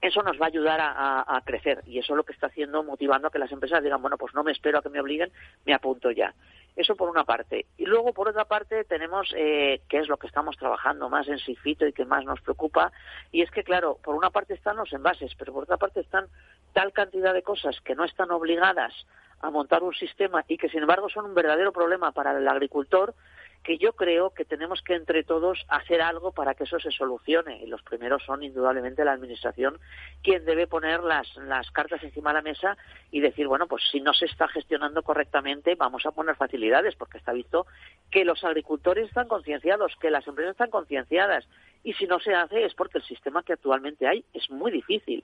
[0.03, 3.29] Eso nos va a ayudar a, crecer y eso es lo que está haciendo, motivando
[3.29, 5.33] a que las empresas digan, bueno, pues no me espero a que me obliguen,
[5.65, 6.35] me apunto ya.
[6.77, 7.65] Eso por una parte.
[7.79, 11.39] Y luego, por otra parte, tenemos, eh, que es lo que estamos trabajando más en
[11.39, 12.93] Sifito y que más nos preocupa,
[13.33, 16.27] y es que, claro, por una parte están los envases, pero por otra parte están
[16.75, 18.93] tal cantidad de cosas que no están obligadas
[19.41, 23.15] a montar un sistema y que sin embargo son un verdadero problema para el agricultor
[23.63, 27.63] que yo creo que tenemos que entre todos hacer algo para que eso se solucione.
[27.63, 29.79] Y los primeros son indudablemente la Administración
[30.23, 32.77] quien debe poner las, las cartas encima de la mesa
[33.11, 37.19] y decir, bueno, pues si no se está gestionando correctamente, vamos a poner facilidades, porque
[37.19, 37.67] está visto
[38.11, 41.47] que los agricultores están concienciados, que las empresas están concienciadas.
[41.85, 45.23] Y si no se hace es porque el sistema que actualmente hay es muy difícil.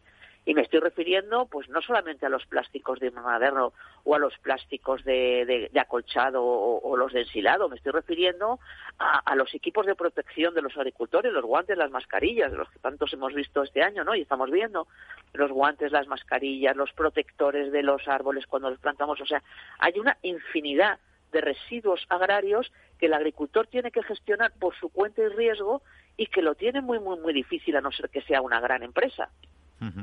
[0.49, 3.73] Y me estoy refiriendo, pues, no solamente a los plásticos de madero
[4.05, 8.61] o a los plásticos de, acolchado o, los de ensilado, me estoy refiriendo
[8.97, 13.13] a, los equipos de protección de los agricultores, los guantes, las mascarillas, los que tantos
[13.13, 14.15] hemos visto este año, ¿no?
[14.15, 14.87] Y estamos viendo
[15.33, 19.21] los guantes, las mascarillas, los protectores de los árboles cuando los plantamos.
[19.21, 19.43] O sea,
[19.81, 21.01] hay una infinidad
[21.33, 25.83] de residuos agrarios que el agricultor tiene que gestionar por su cuenta y riesgo
[26.17, 28.85] y que lo tiene muy, muy, muy difícil a no ser que sea una gran
[28.85, 29.29] empresa.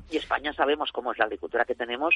[0.09, 2.15] Y España sabemos cómo es la agricultura que tenemos,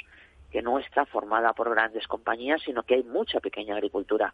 [0.51, 4.33] que no está formada por grandes compañías, sino que hay mucha pequeña agricultura.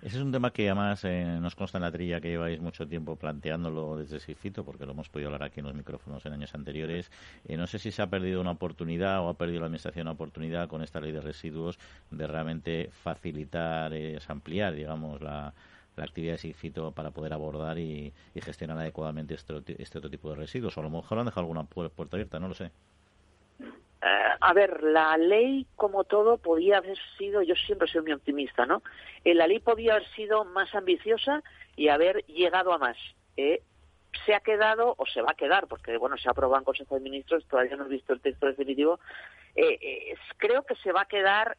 [0.00, 2.86] Ese es un tema que además eh, nos consta en la trilla que lleváis mucho
[2.86, 6.54] tiempo planteándolo desde Sifito, porque lo hemos podido hablar aquí en los micrófonos en años
[6.54, 7.10] anteriores.
[7.46, 10.12] Eh, no sé si se ha perdido una oportunidad o ha perdido la Administración una
[10.12, 11.78] oportunidad con esta ley de residuos
[12.10, 15.52] de realmente facilitar, eh, ampliar, digamos, la,
[15.96, 20.36] la actividad de SIGFITO para poder abordar y, gestionar adecuadamente este, este, otro tipo de
[20.36, 20.76] residuos.
[20.76, 22.70] O a lo mejor han dejado alguna puerta abierta, no lo sé.
[24.02, 28.66] Eh, a ver, la ley, como todo, podía haber sido, yo siempre soy muy optimista,
[28.66, 28.82] ¿no?
[29.24, 31.42] Eh, la ley podía haber sido más ambiciosa
[31.76, 32.96] y haber llegado a más.
[33.36, 33.62] Eh,
[34.26, 36.96] se ha quedado, o se va a quedar, porque, bueno, se ha aprobado en Consejo
[36.96, 38.98] de Ministros, todavía no he visto el texto definitivo,
[40.36, 41.56] creo que se va a quedar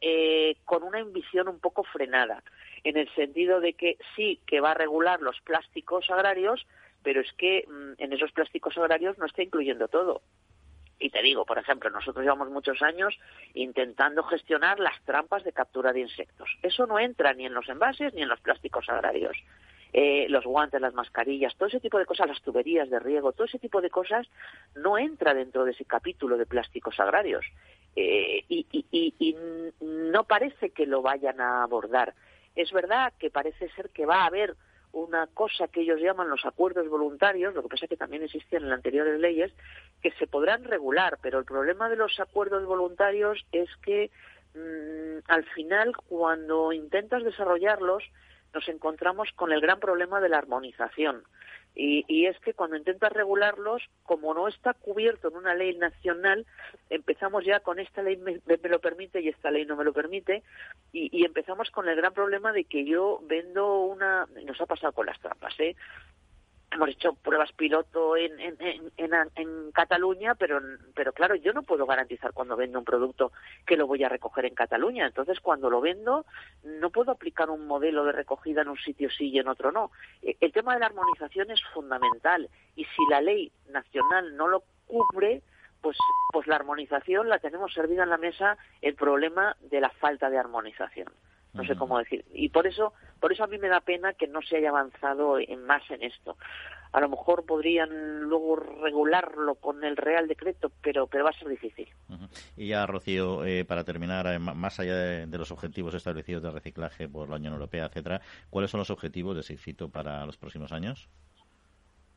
[0.66, 2.44] con una ambición un poco frenada
[2.84, 6.66] en el sentido de que sí que va a regular los plásticos agrarios,
[7.02, 10.22] pero es que mm, en esos plásticos agrarios no está incluyendo todo.
[11.00, 13.18] Y te digo, por ejemplo, nosotros llevamos muchos años
[13.54, 16.50] intentando gestionar las trampas de captura de insectos.
[16.62, 19.36] Eso no entra ni en los envases ni en los plásticos agrarios.
[19.92, 23.46] Eh, los guantes, las mascarillas, todo ese tipo de cosas, las tuberías de riego, todo
[23.46, 24.28] ese tipo de cosas
[24.76, 27.46] no entra dentro de ese capítulo de plásticos agrarios.
[27.96, 29.38] Eh, y, y
[29.82, 32.14] no parece que lo vayan a abordar.
[32.56, 34.56] Es verdad que parece ser que va a haber
[34.94, 38.64] una cosa que ellos llaman los acuerdos voluntarios, lo que pasa es que también existían
[38.64, 39.52] en las anteriores leyes,
[40.02, 44.12] que se podrán regular, pero el problema de los acuerdos voluntarios es que
[44.54, 48.04] mm, al final cuando intentas desarrollarlos
[48.54, 51.24] nos encontramos con el gran problema de la armonización.
[51.76, 56.46] Y, es que cuando intentas regularlos, como no está cubierto en una ley nacional,
[56.90, 60.44] empezamos ya con esta ley me, lo permite y esta ley no me lo permite,
[60.92, 64.94] y, y, empezamos con el gran problema de que yo vendo una, nos ha pasado
[64.94, 65.76] con las trampas, ¿eh?
[66.74, 68.58] Hemos hecho pruebas piloto en, en,
[68.98, 70.62] en, en, Cataluña, pero,
[70.96, 73.32] pero claro, yo no puedo garantizar cuando vendo un producto
[73.66, 75.06] que lo voy a recoger en Cataluña.
[75.06, 76.26] Entonces, cuando lo vendo,
[76.64, 79.92] no puedo aplicar un modelo de recogida en un sitio sí y en otro no.
[80.22, 84.64] E, el tema de la armonización es fundamental y si la ley nacional no lo
[84.88, 85.42] cubre,
[85.82, 85.98] pues,
[86.32, 90.38] pues la armonización la tenemos servida en la mesa el problema de la falta de
[90.38, 91.12] armonización
[91.54, 92.26] no sé cómo decir.
[92.34, 95.40] Y por eso, por eso a mí me da pena que no se haya avanzado
[95.40, 96.36] en más en esto.
[96.92, 101.48] A lo mejor podrían luego regularlo con el Real Decreto, pero, pero va a ser
[101.48, 101.88] difícil.
[102.58, 107.08] Y ya, Rocío, eh, para terminar, eh, más allá de, los objetivos establecidos de reciclaje
[107.08, 111.08] por la Unión Europea, etcétera, ¿cuáles son los objetivos de SIFITO para los próximos años?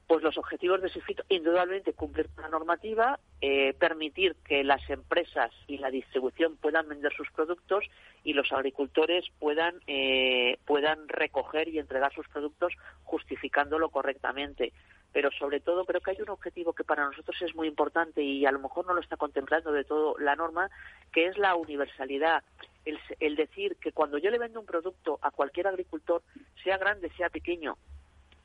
[0.06, 5.78] Pues los objetivos de SIFIT indudablemente cumplir la normativa, eh, permitir que las empresas y
[5.78, 7.84] la distribución puedan vender sus productos
[8.22, 14.72] y los agricultores puedan eh, puedan recoger y entregar sus productos justificándolo correctamente.
[15.12, 18.46] Pero sobre todo creo que hay un objetivo que para nosotros es muy importante y
[18.46, 20.70] a lo mejor no lo está contemplando de todo la norma,
[21.12, 22.44] que es la universalidad.
[22.84, 26.22] El, el decir que cuando yo le vendo un producto a cualquier agricultor,
[26.62, 27.76] sea grande, sea pequeño,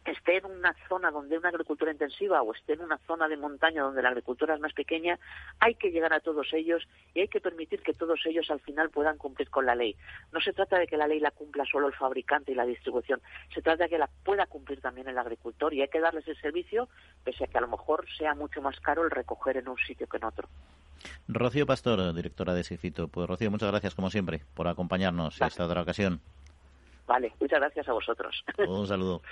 [0.05, 3.37] esté en una zona donde hay una agricultura intensiva o esté en una zona de
[3.37, 5.19] montaña donde la agricultura es más pequeña,
[5.59, 8.89] hay que llegar a todos ellos y hay que permitir que todos ellos al final
[8.89, 9.95] puedan cumplir con la ley.
[10.31, 13.21] No se trata de que la ley la cumpla solo el fabricante y la distribución,
[13.53, 16.39] se trata de que la pueda cumplir también el agricultor y hay que darles el
[16.41, 16.89] servicio,
[17.23, 20.07] pese a que a lo mejor sea mucho más caro el recoger en un sitio
[20.07, 20.47] que en otro.
[21.27, 23.07] Rocío Pastor, directora de Sicito.
[23.07, 26.21] Pues Rocío, muchas gracias como siempre por acompañarnos en esta otra ocasión.
[27.07, 28.43] Vale, muchas gracias a vosotros.
[28.67, 29.21] Un saludo.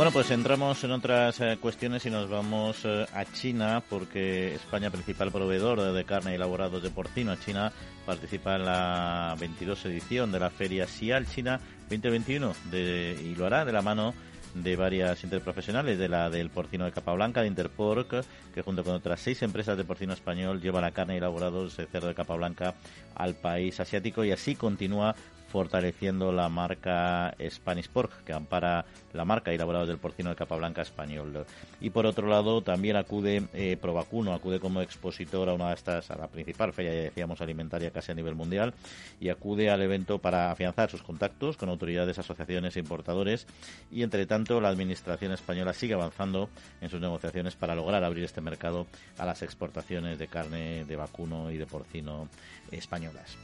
[0.00, 4.88] Bueno, pues entramos en otras eh, cuestiones y nos vamos eh, a China, porque España,
[4.88, 7.70] principal proveedor de carne y elaborados de porcino, China
[8.06, 11.60] participa en la 22 edición de la Feria Sial China
[11.90, 14.14] 2021 y lo hará de la mano
[14.54, 18.94] de varias interprofesionales, de la del porcino de capa blanca, de Interpork, que junto con
[18.94, 22.36] otras seis empresas de porcino español lleva la carne y elaborados de cerdo de capa
[22.36, 22.74] blanca
[23.14, 25.14] al país asiático y así continúa
[25.50, 30.82] fortaleciendo la marca Spanish Pork, que ampara la marca elaborada del porcino de capa blanca
[30.82, 31.44] español.
[31.80, 36.10] Y por otro lado, también acude eh, Provacuno, acude como expositor a una de estas,
[36.10, 38.74] a la principal feria, ya decíamos, alimentaria casi a nivel mundial,
[39.20, 43.46] y acude al evento para afianzar sus contactos con autoridades, asociaciones e importadores.
[43.90, 46.48] Y entre tanto, la administración española sigue avanzando
[46.80, 48.86] en sus negociaciones para lograr abrir este mercado
[49.18, 52.28] a las exportaciones de carne de vacuno y de porcino
[52.70, 53.36] españolas.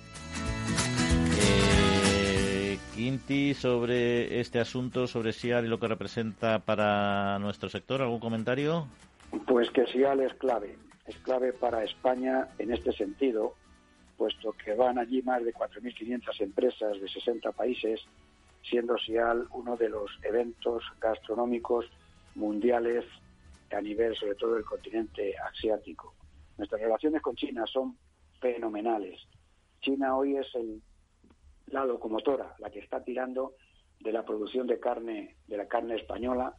[2.97, 8.87] Quinti, sobre este asunto, sobre SIAL y lo que representa para nuestro sector, ¿algún comentario?
[9.47, 13.55] Pues que SIAL es clave, es clave para España en este sentido,
[14.17, 18.01] puesto que van allí más de 4.500 empresas de 60 países,
[18.63, 21.85] siendo SIAL uno de los eventos gastronómicos
[22.35, 23.05] mundiales
[23.77, 26.15] a nivel sobre todo del continente asiático.
[26.57, 27.95] Nuestras relaciones con China son
[28.41, 29.21] fenomenales.
[29.83, 30.81] China hoy es el
[31.69, 33.55] la locomotora, la que está tirando
[34.01, 36.55] de la producción de carne, de la carne española,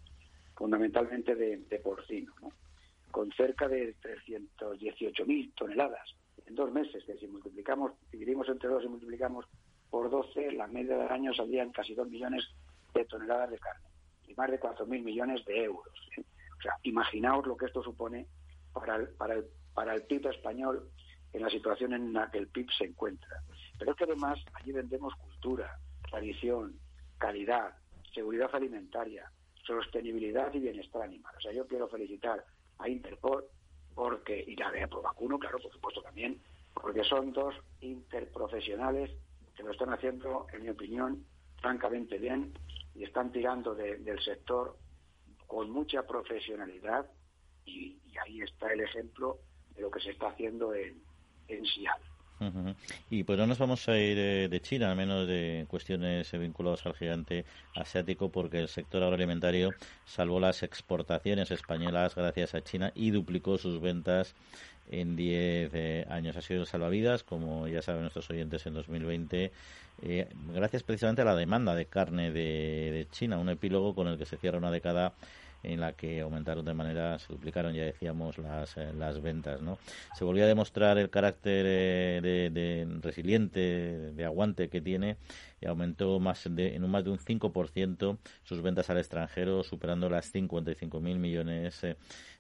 [0.55, 2.33] fundamentalmente de, porcino,
[3.11, 6.15] con cerca de 318.000 toneladas
[6.45, 9.45] en dos meses, que si multiplicamos, dividimos entre dos y multiplicamos
[9.89, 12.43] por 12, la media del año salían casi 2 millones
[12.93, 13.85] de toneladas de carne
[14.27, 15.93] y más de 4.000 millones de euros.
[16.17, 16.23] ¿eh?
[16.57, 18.27] O sea, imaginaos lo que esto supone
[18.73, 20.89] para el, para el, para el PIB español
[21.33, 23.41] en la situación en la que el PIB se encuentra.
[23.77, 26.79] Pero es que además allí vendemos cultura, tradición,
[27.17, 27.75] calidad,
[28.13, 29.31] seguridad alimentaria,
[29.65, 31.33] sostenibilidad y bienestar animal.
[31.37, 32.43] O sea, yo quiero felicitar
[32.79, 33.45] a Interpol
[33.93, 36.39] porque, y la de Vacuno, claro, por supuesto también,
[36.73, 39.11] porque son dos interprofesionales
[39.55, 41.25] que lo están haciendo, en mi opinión,
[41.59, 42.53] francamente bien
[42.93, 44.77] y están tirando del sector
[45.47, 47.09] con mucha profesionalidad,
[47.65, 49.37] Y, ahí está el ejemplo
[49.75, 51.03] de lo que se está haciendo en,
[51.47, 51.65] en
[53.09, 56.85] Y pues no nos vamos a ir eh, de China, al menos de cuestiones vinculadas
[56.85, 59.71] al gigante asiático, porque el sector agroalimentario
[60.05, 64.35] salvó las exportaciones españolas gracias a China y duplicó sus ventas
[64.89, 66.37] en 10 eh, años.
[66.37, 69.51] Ha sido salvavidas, como ya saben nuestros oyentes, en 2020,
[70.03, 74.17] eh, gracias precisamente a la demanda de carne de, de China, un epílogo con el
[74.17, 75.13] que se cierra una década
[75.67, 79.61] en la que aumentaron de manera, se duplicaron, ya decíamos, las, eh, las ventas.
[79.61, 79.77] ¿no?
[80.17, 83.59] Se volvió a demostrar el carácter eh, de, resiliente,
[84.13, 85.17] de aguante que tiene
[85.59, 90.09] y aumentó más de, en un más de un 5% sus ventas al extranjero, superando
[90.09, 91.97] las 55.000 millones eh,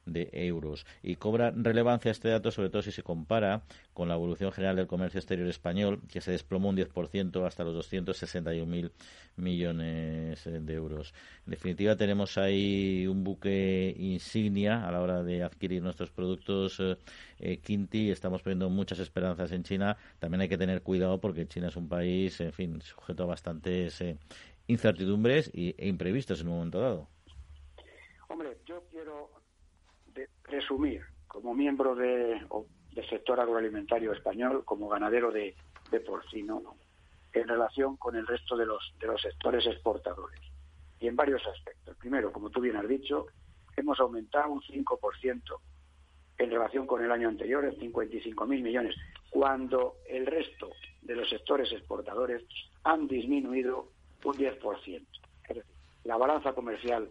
[0.07, 0.85] de euros.
[1.03, 3.61] Y cobra relevancia este dato, sobre todo si se compara
[3.93, 7.91] con la evolución general del comercio exterior español, que se desplomó un 10% hasta los
[7.91, 8.91] 261.000
[9.35, 11.13] millones eh, de euros.
[11.45, 16.97] En definitiva, tenemos ahí un buque insignia a la hora de adquirir nuestros productos eh,
[17.39, 18.09] eh Quinti.
[18.09, 19.97] Estamos poniendo muchas esperanzas en China.
[20.19, 24.03] También hay que tener cuidado porque China es un país, en fin, sujeto a bastantes
[24.67, 27.07] incertidumbres e imprevistos en un momento dado.
[30.43, 32.41] Resumir, como miembro de,
[32.93, 35.55] del sector agroalimentario español, como ganadero de,
[36.05, 36.75] porcino,
[37.33, 40.39] en relación con el resto de los, de los sectores exportadores.
[40.99, 41.95] Y en varios aspectos.
[41.97, 43.27] Primero, como tú bien has dicho,
[43.75, 45.41] hemos aumentado un 5%
[46.39, 48.95] en relación con el año anterior, en 55.000 millones,
[49.29, 50.69] cuando el resto
[51.01, 52.43] de los sectores exportadores
[52.83, 53.89] han disminuido
[54.23, 55.05] un 10%.
[55.43, 55.63] Es decir,
[56.03, 57.09] la balanza comercial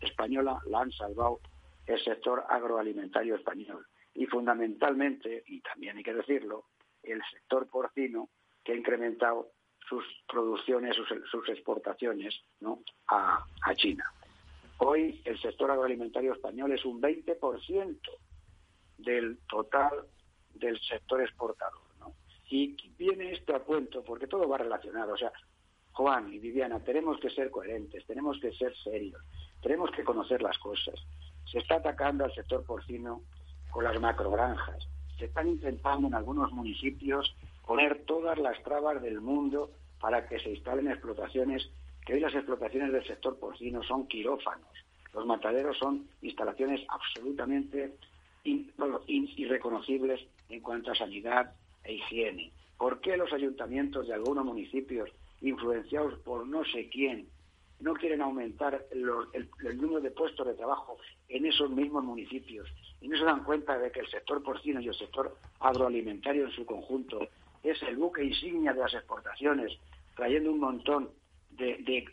[0.00, 1.40] española la han salvado
[1.86, 6.66] el sector agroalimentario español y fundamentalmente, y también hay que decirlo,
[7.02, 8.30] el sector porcino
[8.62, 9.50] que ha incrementado
[9.88, 10.96] sus producciones,
[11.30, 12.80] sus, exportaciones ¿no?
[13.08, 14.04] a, China.
[14.78, 17.98] Hoy el sector agroalimentario español es un 20%
[18.98, 20.06] del total
[20.54, 21.82] del sector exportador.
[22.00, 22.14] ¿no?
[22.48, 25.12] Y viene esto a cuento porque todo va relacionado.
[25.12, 25.32] O sea,
[25.92, 29.22] Juan y Viviana, tenemos que ser coherentes, tenemos que ser serios,
[29.62, 30.94] tenemos que conocer las cosas.
[31.50, 33.22] Se está atacando al sector porcino
[33.70, 34.88] con las macrogranjas.
[35.18, 37.34] Se están intentando en algunos municipios
[37.66, 39.70] poner todas las trabas del mundo
[40.00, 41.70] para que se instalen explotaciones,
[42.04, 44.68] que hoy las explotaciones del sector porcino son quirófanos.
[45.14, 47.94] Los mataderos son instalaciones absolutamente
[48.44, 51.52] irreconocibles en cuanto a sanidad
[51.84, 52.52] e higiene.
[52.76, 55.08] ¿Por qué los ayuntamientos de algunos municipios,
[55.40, 57.28] influenciados por no sé quién,
[57.80, 59.04] no quieren aumentar el,
[59.76, 60.96] número de puestos de trabajo
[61.28, 62.68] en esos mismos municipios
[63.00, 66.52] y no se dan cuenta de que el sector porcino y el sector agroalimentario en
[66.52, 67.28] su conjunto
[67.62, 69.72] es el buque insignia de las exportaciones,
[70.14, 71.10] trayendo un montón
[71.50, 72.04] de,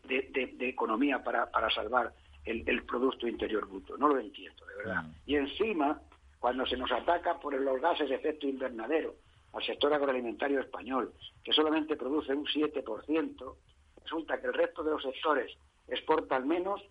[0.59, 2.14] economía para, salvar
[2.45, 3.97] el, Producto Interior Bruto.
[3.97, 5.03] No lo entiendo, de verdad.
[5.03, 5.12] Mm.
[5.26, 6.01] Y encima,
[6.39, 9.16] cuando se nos ataca por los gases de efecto invernadero
[9.53, 13.55] al sector agroalimentario español, que solamente produce un 7%,
[14.03, 15.51] resulta que el resto de los sectores
[15.87, 16.81] exportan menos,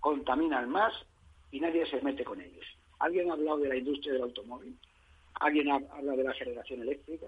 [0.00, 0.92] contaminan más
[1.50, 2.66] y nadie se mete con ellos.
[2.98, 4.76] ¿Alguien ha hablado de la industria del automóvil?
[5.34, 7.26] ¿Alguien habla de la generación eléctrica?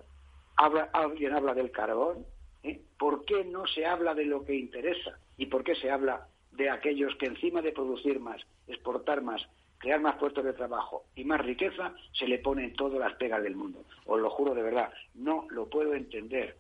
[0.57, 2.25] ¿Alguien habla del carbón?
[2.63, 2.81] ¿Eh?
[2.99, 5.19] ¿Por qué no se habla de lo que interesa?
[5.37, 9.43] ¿Y por qué se habla de aquellos que encima de producir más, exportar más,
[9.79, 13.57] crear más puestos de trabajo y más riqueza, se le ponen todas las pegas del
[13.57, 13.85] mundo?
[14.07, 16.57] Os lo juro de verdad, no lo puedo entender.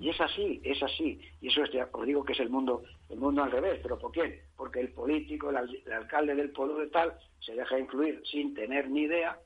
[0.00, 1.20] Y es así, es así.
[1.40, 3.78] Y eso es, os digo que es el mundo, el mundo al revés.
[3.82, 4.44] ¿Pero por qué?
[4.56, 5.56] Porque el político, el,
[5.92, 9.38] alcalde del pueblo de tal, se deja influir sin tener ni idea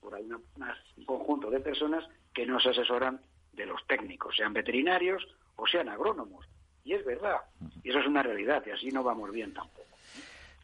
[0.00, 3.20] por un conjunto de personas que no se asesoran
[3.52, 5.26] de los técnicos, sean veterinarios
[5.56, 6.46] o sean agrónomos.
[6.84, 7.36] Y es verdad.
[7.82, 8.62] Y eso es una realidad.
[8.66, 9.86] Y así no vamos bien tampoco.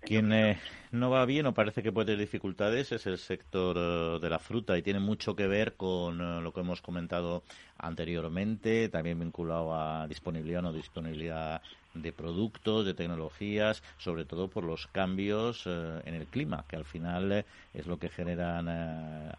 [0.02, 0.58] Eh,
[0.92, 4.38] no va bien o parece que puede tener dificultades es el sector eh, de la
[4.38, 7.42] fruta y tiene mucho que ver con eh, lo que hemos comentado
[7.78, 11.62] anteriormente, también vinculado a disponibilidad o no disponibilidad
[11.94, 16.84] de productos, de tecnologías, sobre todo por los cambios eh, en el clima, que al
[16.84, 18.68] final es lo que generan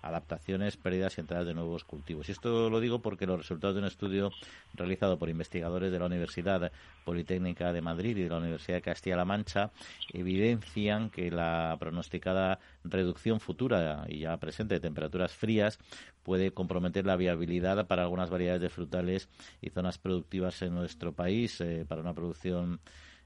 [0.02, 2.28] adaptaciones, pérdidas y entradas de nuevos cultivos.
[2.28, 4.32] Y esto lo digo porque los resultados de un estudio
[4.74, 6.72] realizado por investigadores de la Universidad
[7.06, 9.72] Politécnica de Madrid y de la Universidad de Castilla-La Mancha
[10.14, 11.41] evidencian que la
[11.80, 15.80] pronosticada reducción futura y ya presente de temperaturas frías
[16.24, 19.30] puede comprometer la viabilidad para algunas variedades de frutales
[19.62, 22.80] y zonas productivas en nuestro país para una producción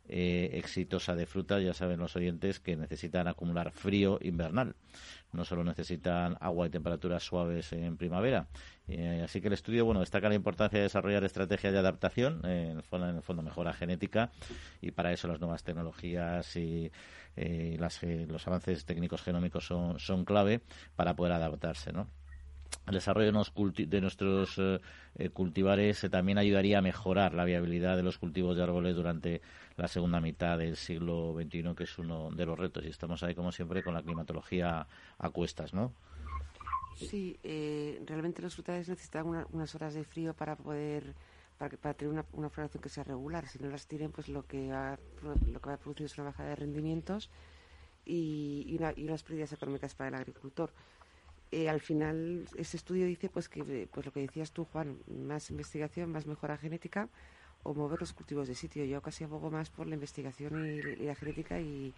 [0.07, 4.75] eh, exitosa de fruta, ya saben los oyentes que necesitan acumular frío invernal.
[5.35, 8.47] No solo necesitan agua y temperaturas suaves en primavera.
[8.87, 12.77] Eh, así que el estudio bueno destaca la importancia de desarrollar estrategias de adaptación, en,
[12.77, 14.31] el fondo, en el fondo mejora genética,
[14.81, 16.91] y para eso las nuevas tecnologías y
[17.35, 20.61] los avances técnicos genómicos son, son clave
[20.95, 21.91] para poder adaptarse.
[21.91, 22.07] ¿no?
[22.87, 24.79] El desarrollo de, nuestros eh,
[25.15, 29.41] eh, cultivares eh, también ayudaría a mejorar la viabilidad de los cultivos de árboles durante
[29.75, 32.85] la segunda mitad del siglo XXI, que es uno de los retos.
[32.85, 34.85] Y estamos ahí, como siempre, con la climatología
[35.17, 35.93] a cuestas, ¿no?
[36.95, 41.13] Sí, realmente los frutales necesitan unas horas de frío para poder
[41.57, 43.47] para, tener una, una, floración que sea regular.
[43.47, 46.27] Si no las tienen, pues lo que va, lo que va a producir es una
[46.27, 47.29] bajada de rendimientos
[48.05, 50.71] y, y, y unas pérdidas económicas para el agricultor.
[51.55, 55.49] Eh, al final ese estudio dice pues que pues lo que decías tú Juan más
[55.49, 57.07] investigación más mejora genética
[57.63, 61.15] o mover los cultivos de sitio yo casi abogo más por la investigación y, la
[61.15, 61.93] genética y,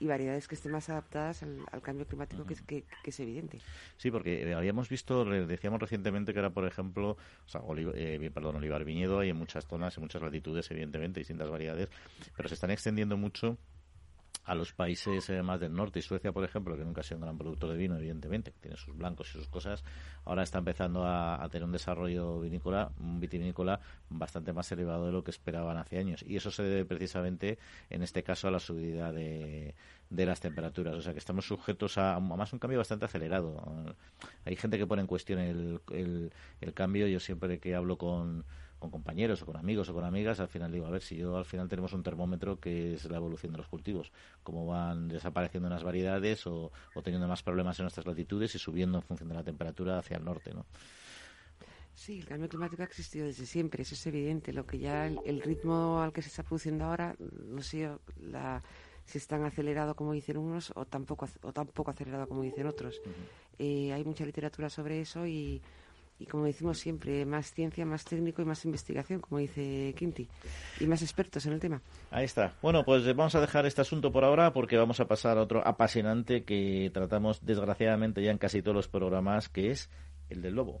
[0.00, 3.60] variedades que estén más adaptadas al, cambio climático que, es evidente.
[3.98, 7.10] Sí, porque eh, habíamos visto, decíamos recientemente que era, por ejemplo,
[7.46, 7.60] o sea,
[7.94, 11.88] eh, perdón, olivar viñedo, hay en muchas zonas, en muchas latitudes, evidentemente, distintas variedades,
[12.36, 13.58] pero se están extendiendo mucho
[14.44, 15.98] a los países eh, más del norte.
[15.98, 18.76] Y Suecia, por ejemplo, que nunca ha sido un gran productor de vino, evidentemente, tiene
[18.76, 19.84] sus blancos y sus cosas,
[20.24, 25.22] ahora está empezando a, tener un desarrollo vinícola, un vitivinícola bastante más elevado de lo
[25.22, 26.24] que esperaban hace años.
[26.26, 27.58] Y eso se debe precisamente,
[27.90, 29.74] en este caso, a la subida de,
[30.10, 30.94] las temperaturas.
[30.94, 33.94] O sea que estamos sujetos a, más un cambio bastante acelerado.
[34.44, 37.06] Hay gente que pone en cuestión el, el cambio.
[37.06, 38.44] Yo siempre que hablo con
[38.82, 41.36] con compañeros o con amigos o con amigas, al final digo, a ver, si yo
[41.36, 44.10] al final tenemos un termómetro que es la evolución de los cultivos,
[44.42, 46.72] cómo van desapareciendo unas variedades o,
[47.04, 50.24] teniendo más problemas en nuestras latitudes y subiendo en función de la temperatura hacia el
[50.24, 50.66] norte, ¿no?
[51.94, 54.52] Sí, el cambio climático ha existido desde siempre, eso es evidente.
[54.52, 58.62] Lo que ya el, ritmo al que se está produciendo ahora, no sé la,
[59.04, 63.00] si es tan acelerado como dicen unos o tampoco o tampoco acelerado como dicen otros.
[63.58, 65.62] Eh, hay mucha literatura sobre eso y
[66.18, 70.28] y como decimos siempre, más ciencia, más técnico y más investigación, como dice Quinti,
[70.80, 71.82] y más expertos en el tema.
[72.10, 72.54] Ahí está.
[72.62, 75.66] Bueno, pues vamos a dejar este asunto por ahora porque vamos a pasar a otro
[75.66, 79.90] apasionante que tratamos desgraciadamente ya en casi todos los programas, que es
[80.28, 80.80] el del lobo.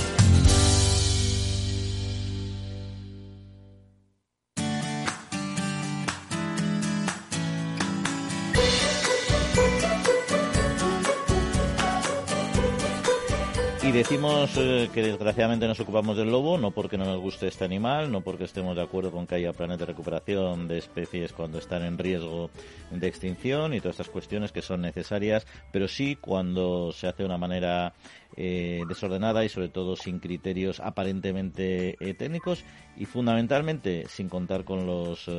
[13.91, 17.65] Y decimos eh, que desgraciadamente nos ocupamos del lobo, no porque no nos guste este
[17.65, 21.57] animal, no porque estemos de acuerdo con que haya planes de recuperación de especies cuando
[21.57, 22.49] están en riesgo
[22.89, 27.25] de extinción y todas estas cuestiones que son necesarias, pero sí cuando se hace de
[27.25, 27.93] una manera
[28.37, 32.63] eh, desordenada y sobre todo sin criterios aparentemente eh, técnicos
[32.95, 35.29] y fundamentalmente sin contar con los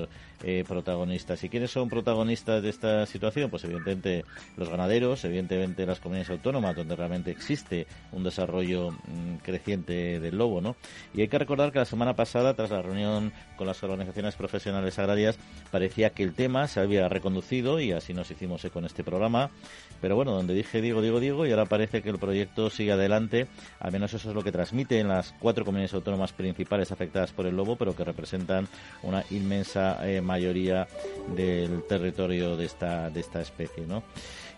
[0.43, 1.43] eh, protagonistas.
[1.45, 3.51] ¿Y quiénes son protagonistas de esta situación?
[3.51, 4.24] Pues evidentemente
[4.57, 10.61] los ganaderos, evidentemente las comunidades autónomas donde realmente existe un desarrollo mm, creciente del lobo,
[10.61, 10.76] ¿no?
[11.14, 14.99] Y hay que recordar que la semana pasada, tras la reunión con las organizaciones profesionales
[14.99, 15.38] agrarias,
[15.70, 19.51] parecía que el tema se había reconducido y así nos hicimos con este programa.
[20.01, 23.47] Pero bueno, donde dije digo, digo, digo, y ahora parece que el proyecto sigue adelante.
[23.78, 27.57] Al menos eso es lo que transmiten las cuatro comunidades autónomas principales afectadas por el
[27.57, 28.66] lobo, pero que representan
[29.03, 30.87] una inmensa eh, mayoría
[31.37, 34.03] del territorio de esta, de esta especie, ¿no?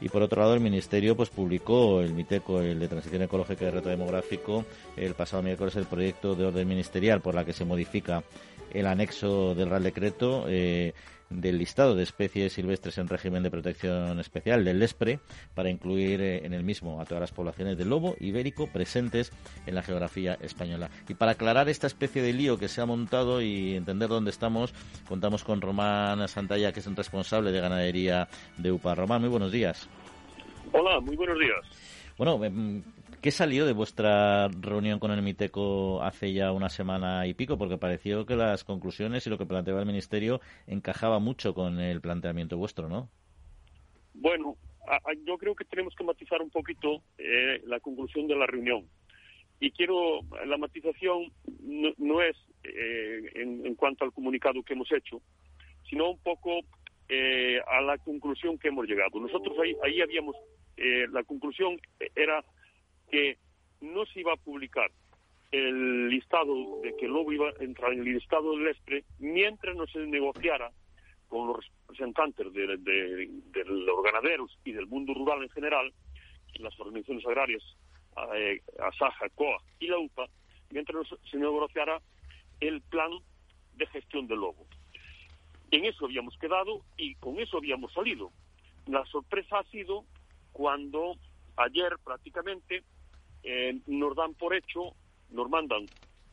[0.01, 3.71] Y por otro lado, el Ministerio pues publicó el MITECO, el de Transición Ecológica y
[3.71, 4.65] Reto Demográfico,
[4.97, 8.23] el pasado miércoles el proyecto de orden ministerial por la que se modifica
[8.73, 10.95] el anexo del Real Decreto eh,
[11.31, 15.21] del listado de especies silvestres en régimen de protección especial del LESPRE
[15.55, 19.33] para incluir eh, en el mismo a todas las poblaciones del lobo ibérico presentes
[19.67, 20.91] en la geografía española.
[21.09, 24.75] Y para aclarar esta especie de lío que se ha montado y entender dónde estamos,
[25.09, 28.95] contamos con Román Santalla, que es el responsable de ganadería de UPA.
[28.95, 29.89] Román, muy buenos días.
[30.73, 31.95] Hola, muy buenos días.
[32.17, 32.83] Bueno, em,
[33.25, 37.57] ¿Qué salió de vuestra reunión con el MITECO hace ya una semana y pico?
[37.57, 42.03] Porque pareció que las conclusiones y lo que planteaba el Ministerio encajaba mucho con el
[42.03, 43.09] planteamiento vuestro, ¿no?
[44.13, 44.59] Bueno,
[45.25, 48.87] yo creo que tenemos que matizar un poquito eh, la conclusión de la reunión.
[49.59, 51.33] Y quiero, la matización
[51.97, 55.23] no, es eh, en, cuanto al comunicado que hemos hecho,
[55.89, 56.61] sino un poco
[57.09, 59.19] eh, a la conclusión que hemos llegado.
[59.19, 60.37] Nosotros ahí, ahí habíamos,
[60.77, 61.81] eh, la conclusión
[62.15, 62.45] era
[63.15, 63.39] que
[63.81, 64.91] no se iba a publicar
[65.53, 69.87] el listado de que lobo iba a entrar en el listado del ESPRE mientras no
[69.87, 70.73] se negociara
[71.29, 73.29] con los representantes de,
[73.67, 75.93] los ganaderos y del mundo rural en general,
[76.59, 77.63] las organizaciones agrarias,
[78.35, 80.27] eh, ASAJA, COA y la UPA,
[80.73, 82.01] mientras no se negociara
[82.59, 83.13] el plan
[83.77, 84.67] de gestión del lobo.
[85.71, 88.33] En eso habíamos quedado y con eso habíamos salido.
[88.89, 90.05] La sorpresa ha sido
[90.51, 91.15] cuando
[91.57, 92.83] ayer prácticamente
[93.45, 94.95] eh, nos dan por hecho,
[95.31, 95.87] nos mandan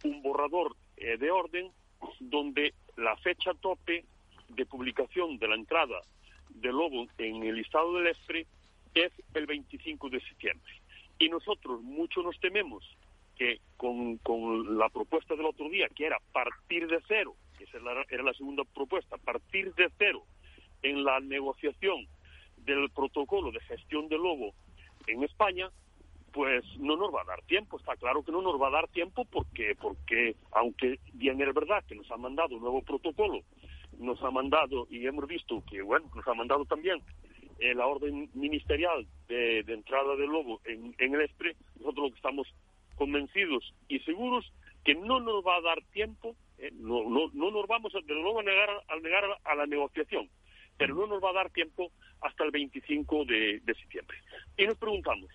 [0.04, 1.72] un borrador eh, de orden
[2.20, 4.06] donde la fecha tope
[4.50, 6.02] de publicación de la entrada
[6.50, 8.48] del lobo en el listado del ESPRE
[8.96, 10.74] es el 25 de septiembre.
[11.20, 12.84] Y nosotros mucho nos tememos
[13.38, 17.78] que con, con la propuesta del otro día, que era partir de cero, esa
[18.10, 20.24] era la segunda propuesta, partir de cero
[20.82, 22.08] en la negociación
[22.58, 24.54] del protocolo de gestión del lobo
[25.08, 25.70] en España,
[26.32, 27.78] pues no nos va a dar tiempo.
[27.78, 31.84] Está claro que no nos va a dar tiempo porque, porque aunque bien es verdad
[31.88, 33.42] que nos ha mandado un nuevo protocolo,
[33.98, 37.02] nos ha mandado, y hemos visto que, bueno, nos ha mandado también
[37.60, 42.48] eh, la orden ministerial de, entrada del lobo en, el ESPRE, nosotros lo que estamos
[42.96, 44.52] convencidos y seguros
[44.84, 48.16] que no nos va a dar tiempo, eh, no, no, no, nos vamos a, de
[48.16, 50.30] nuevo a negar, a negar a la negociación,
[50.78, 54.18] pero no nos va a dar tiempo hasta el 25 de, de septiembre.
[54.58, 55.30] Y nos preguntamos,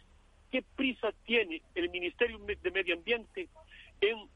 [0.51, 3.49] ¿qué prisa tiene el Ministerio de Medio Ambiente
[4.01, 4.29] en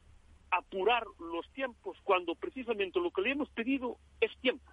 [0.50, 4.70] apurar los tiempos cuando precisamente lo que le hemos pedido es tiempo?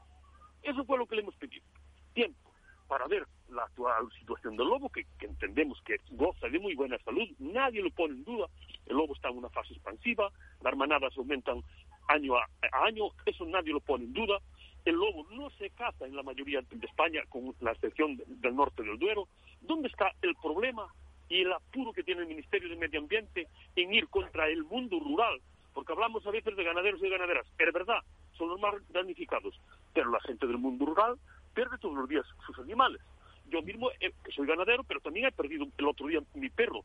[0.63, 1.65] Eso fue lo que le hemos pedido,
[2.13, 2.47] tiempo
[2.88, 7.27] para ver la actual situación del lobo, que, entendemos que goza de muy buena salud,
[7.39, 8.47] nadie lo pone en duda,
[8.85, 10.31] el lobo está en una fase expansiva,
[10.61, 11.61] las manadas aumentan
[12.07, 12.47] año a,
[12.85, 14.39] año, eso nadie lo pone en duda,
[14.85, 18.83] el lobo no se caza en la mayoría de España, con la excepción del norte
[18.83, 19.27] del Duero,
[19.61, 20.88] ¿dónde está el problema
[21.30, 24.99] y el apuro que tiene el Ministerio de Medio Ambiente en ir contra el mundo
[24.99, 25.41] rural?
[25.73, 27.99] Porque hablamos a veces de ganaderos y ganaderas, es verdad,
[28.38, 29.59] son los más damnificados,
[29.93, 31.17] pero la gente del mundo rural
[31.53, 33.01] pierde todos los días sus animales.
[33.49, 36.84] Yo mismo eh, soy ganadero, pero también he perdido el otro día mi perro.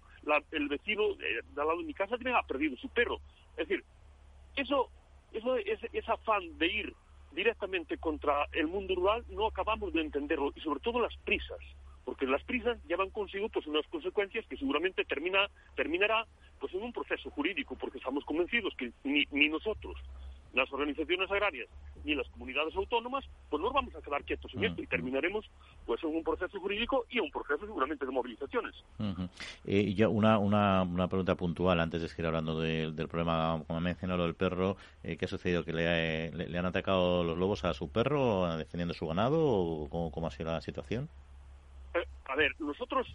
[0.53, 3.18] el vecino de, al lado de mi casa también ha perdido su perro.
[3.57, 3.84] Es decir,
[4.57, 4.88] eso,
[5.32, 6.95] eso ese, ese afán de ir
[7.32, 11.59] directamente contra el mundo rural no acabamos de entenderlo y sobre todo las prisas
[12.05, 16.26] porque las prisas llevan consigo pues unas consecuencias que seguramente termina terminará
[16.59, 19.96] pues en un proceso jurídico porque estamos convencidos que ni, ni nosotros
[20.55, 21.68] las organizaciones agrarias
[22.05, 25.48] ni las comunidades autónomas, pues nos vamos a quedar quietos en esto y terminaremos
[25.86, 28.74] pues en un proceso jurídico y un proceso seguramente de movilizaciones.
[29.64, 34.26] Eh, ya una, una, una, pregunta puntual antes de seguir hablando del problema, como mencionado
[34.26, 35.64] el perro, eh, ¿qué ha sucedido?
[35.64, 40.26] ¿Que le, le, han atacado los lobos a su perro defendiendo su ganado o cómo,
[40.26, 41.09] ha sido la situación?
[42.33, 43.07] A ver, nosotros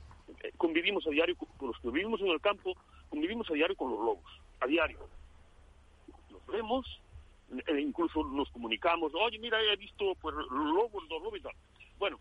[0.43, 2.75] eh, convivimos a diario con los que vivimos en el campo,
[3.09, 4.99] convivimos a diario con los lobos, a diario.
[6.29, 7.01] Los vemos,
[7.65, 11.53] e incluso nos comunicamos, oye, mira, he visto pues lobos, dos lobos y tal.
[11.97, 12.19] Bueno,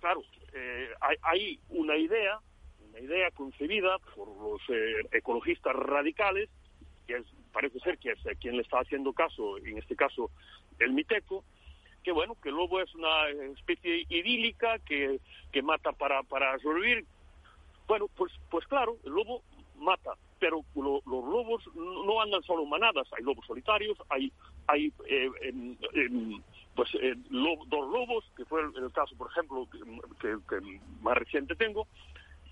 [0.00, 0.88] claro, eh,
[1.22, 2.40] hay, una idea,
[2.88, 6.48] una idea concebida por los eh, ecologistas radicales,
[7.06, 7.22] que
[7.52, 10.32] parece ser que es quien le está haciendo caso, en este caso
[10.80, 11.44] el Miteco,
[12.06, 13.28] que bueno, que el lobo es una
[13.58, 15.18] especie idílica que,
[15.50, 17.04] que mata para, para sobrevivir.
[17.88, 19.42] Bueno, pues, pues claro, el lobo
[19.76, 24.30] mata pero los lobos no andan solo en manadas, hay lobos solitarios, hay,
[24.68, 25.30] hay eh,
[26.76, 29.66] pues eh, dos lobos, que fue el, caso, por ejemplo,
[30.20, 30.36] que,
[31.00, 31.88] más reciente tengo,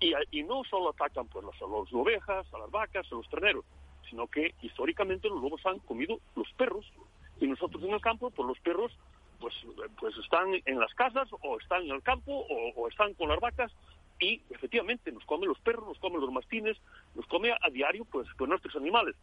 [0.01, 3.63] y, y, no solo atacan pues, las, las ovejas, a las vacas, a los terneros,
[4.09, 6.91] sino que históricamente los lobos han comido los perros,
[7.39, 8.91] y nosotros en el campo, pues los perros
[9.39, 9.53] pues,
[9.99, 13.39] pues están en las casas o están en el campo o, o están con las
[13.39, 13.71] vacas
[14.19, 16.77] y efectivamente nos come los perros, nos come los mastines,
[17.15, 19.15] nos come a, diario pues con nuestros animales.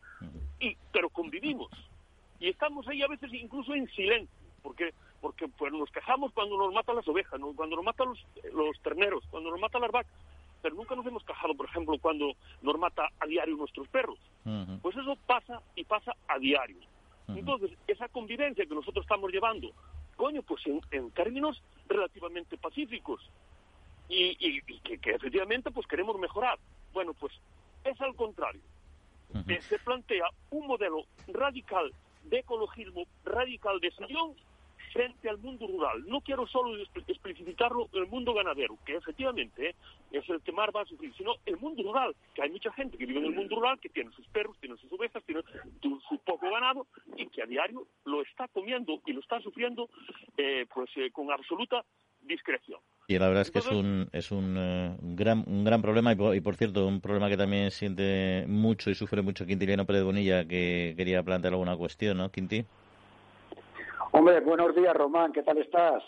[0.60, 1.70] Y pero convivimos
[2.38, 6.74] y estamos ahí a veces incluso en silencio, porque porque pues nos quejamos cuando nos
[6.74, 10.12] matan las ovejas, cuando nos matan los, los terneros, cuando nos matan las vacas,
[10.60, 14.18] pero nunca nos hemos quejado, por ejemplo, cuando nos mata a diario nuestros perros.
[14.82, 16.78] Pues eso pasa y pasa a diario.
[17.28, 19.70] Entonces, esa convivencia que nosotros estamos llevando,
[20.16, 23.20] coño, pues en términos relativamente pacíficos,
[24.08, 26.58] y, que, efectivamente pues queremos mejorar.
[26.92, 27.32] Bueno, pues
[27.84, 28.60] es al contrario.
[29.60, 31.92] se plantea un modelo radical
[32.24, 34.34] de ecologismo, radical de sillón,
[34.92, 36.04] frente al mundo rural.
[36.06, 36.76] No quiero solo
[37.06, 39.74] especificarlo el mundo ganadero, que efectivamente ¿eh?
[40.12, 42.98] es el que más va a sufrir, sino el mundo rural, que hay mucha gente
[42.98, 45.42] que vive en el mundo rural, que tiene sus perros, tiene sus ovejas, tiene
[45.80, 46.86] su, poco ganado
[47.16, 49.88] y que a diario lo está comiendo y lo está sufriendo
[50.36, 51.84] eh, pues eh, con absoluta
[52.22, 52.78] discreción.
[53.08, 54.54] Y la verdad es que es un, es un,
[55.16, 59.22] gran, un gran problema y por, cierto, un problema que también siente mucho y sufre
[59.22, 62.64] mucho Quintiliano Pérez Bonilla, que quería plantear alguna cuestión, ¿no, Quinti?
[64.14, 66.02] Hombre, buenos días, Román, ¿qué tal estás?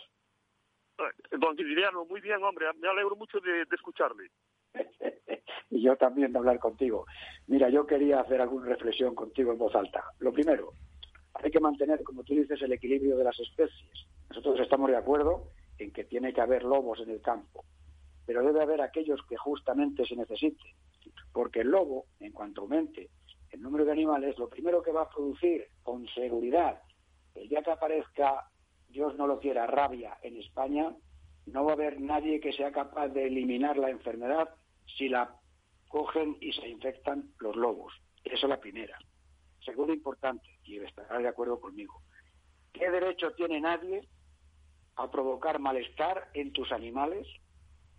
[0.99, 4.31] Eh, don Quintiliano, muy bien, hombre, me alegro mucho de, escucharle.
[5.71, 7.07] y yo también de hablar contigo.
[7.47, 10.05] Mira, yo quería hacer alguna reflexión contigo en voz alta.
[10.19, 10.73] Lo primero,
[11.33, 14.07] hay que mantener, como tú dices, el equilibrio de las especies.
[14.29, 15.49] Nosotros estamos de acuerdo
[15.79, 17.65] en que tiene que haber lobos en el campo,
[18.27, 20.77] pero debe haber aquellos que justamente se necesiten,
[21.33, 23.09] porque el lobo, en cuanto aumente
[23.51, 26.83] el número de animales, lo primero que va a producir con seguridad
[27.35, 28.51] el día que aparezca,
[28.89, 30.95] Dios no lo quiera, rabia en España,
[31.47, 34.49] no va a haber nadie que sea capaz de eliminar la enfermedad
[34.97, 35.37] si la
[35.89, 37.93] cogen y se infectan los lobos.
[38.25, 38.99] Esa es la primera.
[39.65, 42.03] Segundo importante, y estará de acuerdo conmigo,
[42.73, 44.07] ¿qué derecho tiene nadie
[44.97, 47.27] a provocar malestar en tus animales,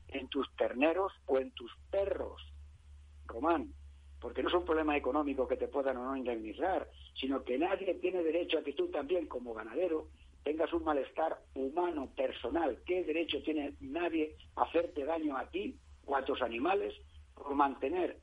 [0.08, 2.42] en tus terneros o en tus perros?
[3.26, 3.74] Román,
[4.26, 7.94] porque no es un problema económico que te puedan o no indemnizar, sino que nadie
[8.02, 10.08] tiene derecho a que tú también como ganadero
[10.44, 12.76] tengas un malestar humano, personal.
[12.88, 15.76] ¿Qué derecho tiene nadie a hacerte daño a ti
[16.08, 16.96] o a tus animales
[17.36, 18.18] por mantener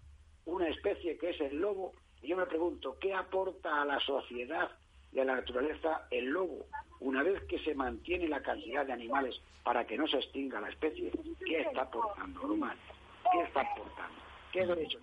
[0.44, 1.92] una especie que es el lobo?
[2.20, 4.72] Y yo me pregunto, ¿qué aporta a la sociedad
[5.12, 6.66] y a la naturaleza el lobo?
[6.98, 10.70] Una vez que se mantiene la cantidad de animales para que no se extinga la
[10.70, 11.12] especie,
[11.46, 12.80] ¿qué está aportando, humano?
[13.30, 14.18] ¿Qué está aportando?
[14.50, 14.98] ¿Qué derecho?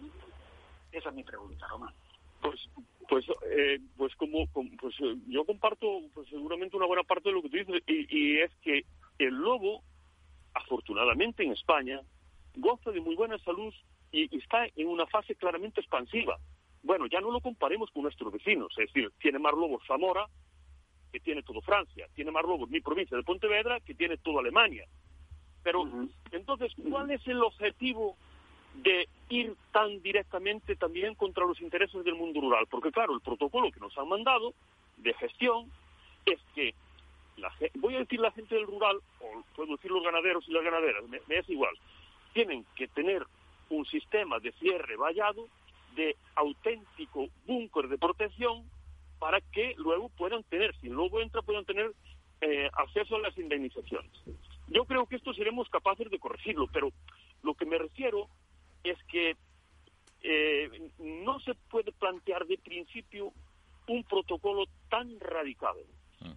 [0.91, 1.93] Esa es mi pregunta, Román.
[2.41, 2.69] Pues,
[3.07, 7.41] pues, eh, pues como, pues eh, yo comparto pues seguramente una buena parte de lo
[7.41, 8.85] que tú dices y, es que
[9.17, 9.81] el lobo,
[10.53, 12.01] afortunadamente en España,
[12.55, 13.73] goza de muy buena salud
[14.11, 16.37] y, está en una fase claramente expansiva.
[16.81, 20.27] Bueno, ya no lo comparemos con nuestros vecinos, es decir, tiene más lobos Zamora
[21.11, 24.85] que tiene todo Francia, tiene más lobos mi provincia de Pontevedra que tiene toda Alemania.
[25.63, 25.83] Pero
[26.31, 28.15] entonces, ¿cuál es el objetivo
[28.75, 32.65] de ir tan directamente también contra los intereses del mundo rural.
[32.69, 34.53] Porque claro, el protocolo que nos han mandado
[34.97, 35.71] de gestión
[36.25, 36.73] es que,
[37.37, 40.63] la, voy a decir la gente del rural, o puedo decir los ganaderos y las
[40.63, 41.75] ganaderas, me, es igual,
[42.33, 43.25] tienen que tener
[43.69, 45.47] un sistema de cierre vallado
[45.95, 48.63] de auténtico búnker de protección
[49.19, 51.91] para que luego puedan tener, si luego entra, puedan tener
[52.41, 54.11] eh, acceso a las indemnizaciones.
[54.67, 56.91] Yo creo que esto seremos capaces de corregirlo, pero
[57.43, 58.27] lo que me refiero
[58.83, 59.35] es que
[60.21, 63.31] eh, no se puede plantear de principio
[63.87, 65.75] un protocolo tan radical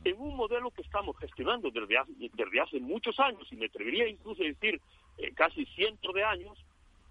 [0.05, 4.09] en un modelo que estamos gestionando desde hace, desde hace muchos años, y me atrevería
[4.09, 4.81] incluso a decir
[5.19, 6.57] eh, casi cientos de años,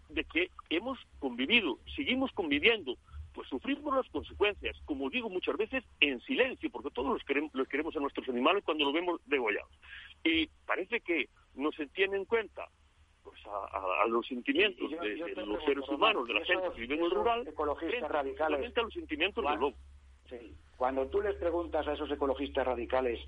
[0.10, 2.98] de que hemos convivido, seguimos conviviendo,
[3.34, 7.68] pues sufrimos las consecuencias, como digo muchas veces, en silencio, porque todos los queremos, los
[7.68, 9.72] queremos a nuestros animales cuando los vemos degollados.
[10.24, 12.68] Y parece que no se tiene en cuenta
[13.24, 17.12] pues a, los sentimientos de, los seres humanos, de la gente que vive en el
[17.12, 19.78] rural, ecologistas radicales, a los sentimientos del lobo.
[20.78, 23.20] Cuando tú les preguntas a esos ecologistas radicales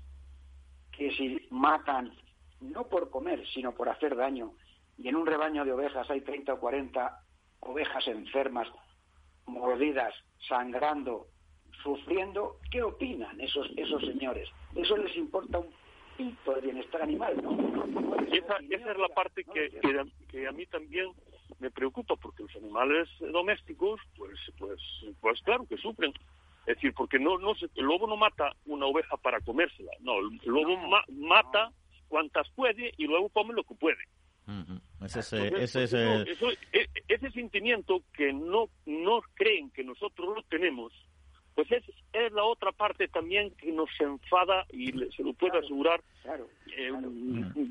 [0.90, 2.12] que si matan,
[2.60, 4.52] no por comer, sino por hacer daño,
[4.98, 7.20] y en un rebaño de ovejas hay 30 o 40
[7.60, 8.68] ovejas enfermas,
[9.46, 10.14] mordidas,
[10.48, 11.26] sangrando,
[11.82, 14.48] sufriendo, ¿qué opinan esos, esos señores?
[14.74, 15.72] Eso les importa un
[16.16, 18.16] de bienestar animal, ¿no?
[18.32, 19.80] esa, esa es la parte que,
[20.28, 21.08] que, a mí también
[21.58, 24.80] me preocupa, porque los animales domésticos, pues, pues,
[25.20, 26.12] pues claro que sufren.
[26.66, 30.40] Es decir, porque no, no el lobo no mata una oveja para comérsela, no, el
[30.44, 31.70] lobo mata
[32.08, 33.98] cuantas puede y luego come lo que puede.
[35.04, 35.84] ese, ese,
[36.72, 40.92] e, ese sentimiento que no, no creen que nosotros lo tenemos,
[41.54, 46.02] pues es, es la otra parte también que nos enfada y se lo puedo asegurar
[46.76, 46.92] eh,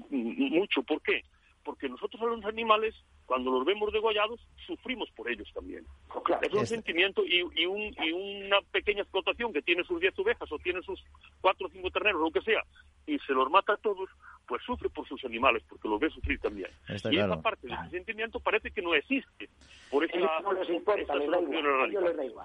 [0.10, 0.84] mucho.
[0.84, 1.24] ¿Por qué?
[1.64, 2.96] Porque nosotros a los animales,
[3.26, 5.86] cuando los vemos degollados, sufrimos por ellos también.
[6.10, 10.18] Oh, es un sentimiento y, y, un, y una pequeña explotación que tiene sus 10
[10.20, 11.04] ovejas o tiene sus
[11.42, 12.64] 4 o 5 terneros, lo que sea,
[13.06, 14.10] y se los mata a todos,
[14.48, 16.70] pues sufre por sus animales, porque los ve sufrir también.
[16.88, 19.50] y esa parte de ese sentimiento parece que no existe.
[19.90, 20.18] Por esa,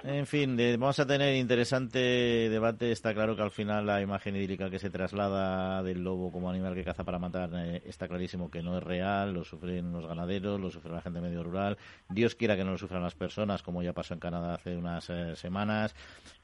[0.05, 2.93] En fin, vamos a tener interesante debate.
[2.93, 6.75] Está claro que al final la imagen idílica que se traslada del lobo como animal
[6.75, 10.61] que caza para matar eh, está clarísimo que no es real, lo sufren los ganaderos,
[10.61, 11.79] lo sufra la gente medio rural.
[12.09, 15.09] Dios quiera que no lo sufran las personas, como ya pasó en Canadá hace unas
[15.11, 15.95] eh, semanas,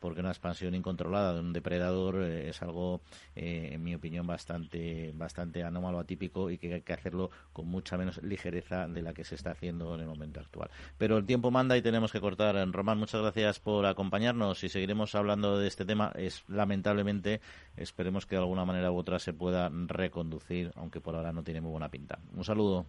[0.00, 3.00] porque una expansión incontrolada de un depredador eh, es algo,
[3.34, 7.96] eh, en mi opinión, bastante, bastante anómalo, atípico y que hay que hacerlo con mucha
[7.96, 10.70] menos ligereza de la que se está haciendo en el momento actual.
[10.98, 12.54] Pero el tiempo manda y tenemos que cortar.
[12.72, 16.12] Román, muchas gracias por acompañarnos y seguiremos hablando de este tema.
[16.14, 17.40] Es lamentablemente,
[17.76, 21.60] esperemos que de alguna manera u otra se pueda reconducir, aunque por ahora no tiene
[21.60, 22.18] muy buena pinta.
[22.34, 22.86] Un saludo.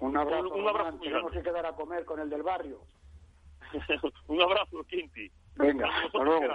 [0.00, 0.54] Un abrazo.
[0.54, 0.98] Un, abrazo.
[0.98, 2.80] Tenemos que quedar a comer con el del barrio.
[4.28, 5.30] un abrazo, Quinti.
[5.56, 6.54] Venga, hasta luego.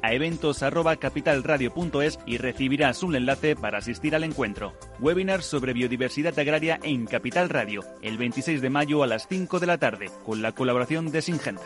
[0.01, 4.73] a eventos.capitalradio.es y recibirás un enlace para asistir al encuentro.
[4.99, 9.67] Webinar sobre biodiversidad agraria en Capital Radio, el 26 de mayo a las 5 de
[9.67, 11.61] la tarde, con la colaboración de Singenta.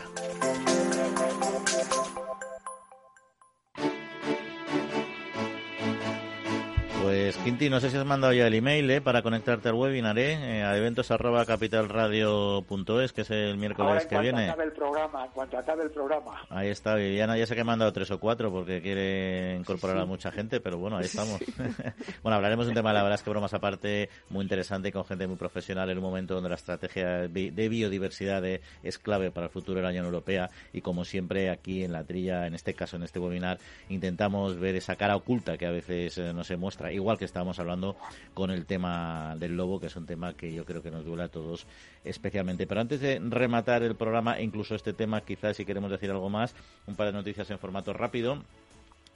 [7.06, 9.00] Pues Quinti, no sé si has mandado ya el email ¿eh?
[9.00, 10.58] para conectarte al webinar, ¿eh?
[10.58, 14.48] eh a eventos arroba capitalradio.es, que es el miércoles que viene.
[14.48, 16.42] Acabe el programa, cuando acabe el programa.
[16.50, 20.04] Ahí está, Viviana ya sé que ha mandado tres o cuatro porque quiere incorporar a
[20.04, 21.38] mucha gente, pero bueno, ahí estamos.
[22.24, 25.04] bueno, hablaremos de un tema, la verdad es que bromas aparte, muy interesante y con
[25.04, 29.52] gente muy profesional en un momento donde la estrategia de biodiversidad es clave para el
[29.52, 32.96] futuro de la Unión Europea y como siempre aquí en la trilla, en este caso,
[32.96, 36.95] en este webinar, intentamos ver esa cara oculta que a veces eh, no se muestra
[36.96, 37.96] igual que estábamos hablando
[38.34, 41.24] con el tema del lobo, que es un tema que yo creo que nos duele
[41.24, 41.66] a todos
[42.04, 42.66] especialmente.
[42.66, 46.54] Pero antes de rematar el programa, incluso este tema, quizás si queremos decir algo más,
[46.86, 48.42] un par de noticias en formato rápido.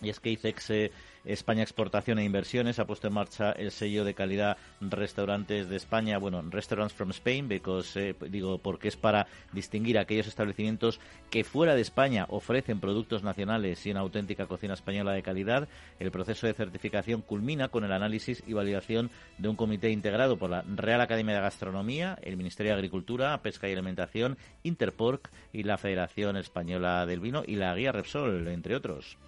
[0.02, 0.90] Y es que ICEX eh,
[1.24, 6.18] España Exportación e Inversiones ha puesto en marcha el sello de calidad Restaurantes de España,
[6.18, 11.74] bueno, Restaurants from Spain, because, eh, digo, porque es para distinguir aquellos establecimientos que fuera
[11.74, 15.68] de España ofrecen productos nacionales y una auténtica cocina española de calidad.
[15.98, 20.50] El proceso de certificación culmina con el análisis y validación de un comité integrado por
[20.50, 25.76] la Real Academia de Gastronomía, el Ministerio de Agricultura, Pesca y Alimentación, Interporc y la
[25.76, 29.18] Federación Española del Vino y la Guía Repsol, entre otros.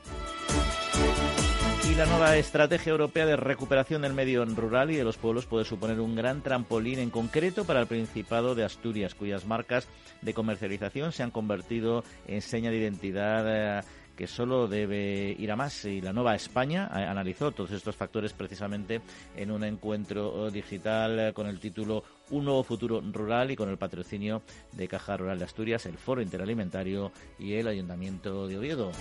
[1.93, 5.67] Y la nueva estrategia europea de recuperación del medio rural y de los pueblos puede
[5.67, 9.89] suponer un gran trampolín en concreto para el Principado de Asturias, cuyas marcas
[10.23, 13.45] de comercialización se han convertido en seña de identidad.
[13.47, 13.83] Eh,
[14.17, 18.35] que solo debe ir a más y la nueva España eh, analizó todos estos factores
[18.35, 19.01] precisamente
[19.37, 23.79] en un encuentro digital eh, con el título Un nuevo futuro rural y con el
[23.79, 28.93] patrocinio de Caja Rural de Asturias, el Foro Interalimentario y el Ayuntamiento de Oviedo.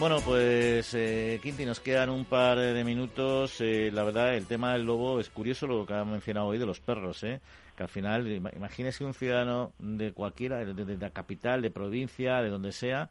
[0.00, 3.60] Bueno, pues eh, Quinti, nos quedan un par de minutos.
[3.60, 6.66] Eh, la verdad, el tema del lobo es curioso lo que ha mencionado hoy de
[6.66, 7.40] los perros, ¿eh?
[7.76, 12.72] que al final, imagínese un ciudadano de cualquiera, de, la capital, de provincia, de donde
[12.72, 13.08] sea,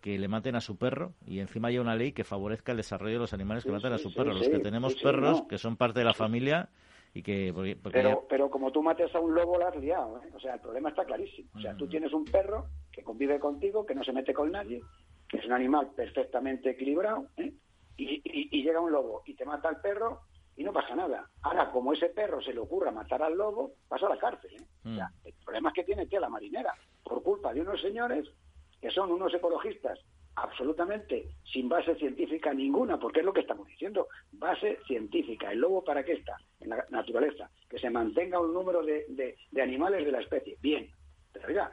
[0.00, 3.14] que le maten a su perro y encima haya una ley que favorezca el desarrollo
[3.14, 4.34] de los animales que maten a su perro.
[4.34, 6.68] los que tenemos perros, que son parte de la familia
[7.14, 7.54] y que...
[7.90, 10.18] pero, pero como tú mates a un lobo, la has liado.
[10.18, 10.30] ¿eh?
[10.34, 11.48] O sea, el problema está clarísimo.
[11.54, 11.88] O sea, tú mm.
[11.88, 14.82] tienes un perro que convive contigo, que no se mete con nadie,
[15.38, 17.52] es un animal perfectamente equilibrado, ¿eh?
[17.96, 20.22] y, llega un lobo y te mata al perro
[20.56, 21.28] y no pasa nada.
[21.42, 24.54] Ahora, como ese perro se le ocurra matar al lobo, pasa a la cárcel.
[24.54, 24.64] ¿eh?
[24.84, 24.98] Mm.
[25.24, 28.28] el problema es que tiene que la marinera, por culpa de unos señores
[28.80, 29.98] que son unos ecologistas
[30.36, 35.52] absolutamente sin base científica ninguna, porque es lo que estamos diciendo, base científica.
[35.52, 36.36] ¿El lobo para qué está?
[36.60, 40.56] En la naturaleza, que se mantenga un número de, de animales de la especie.
[40.60, 40.90] Bien,
[41.32, 41.72] pero oiga,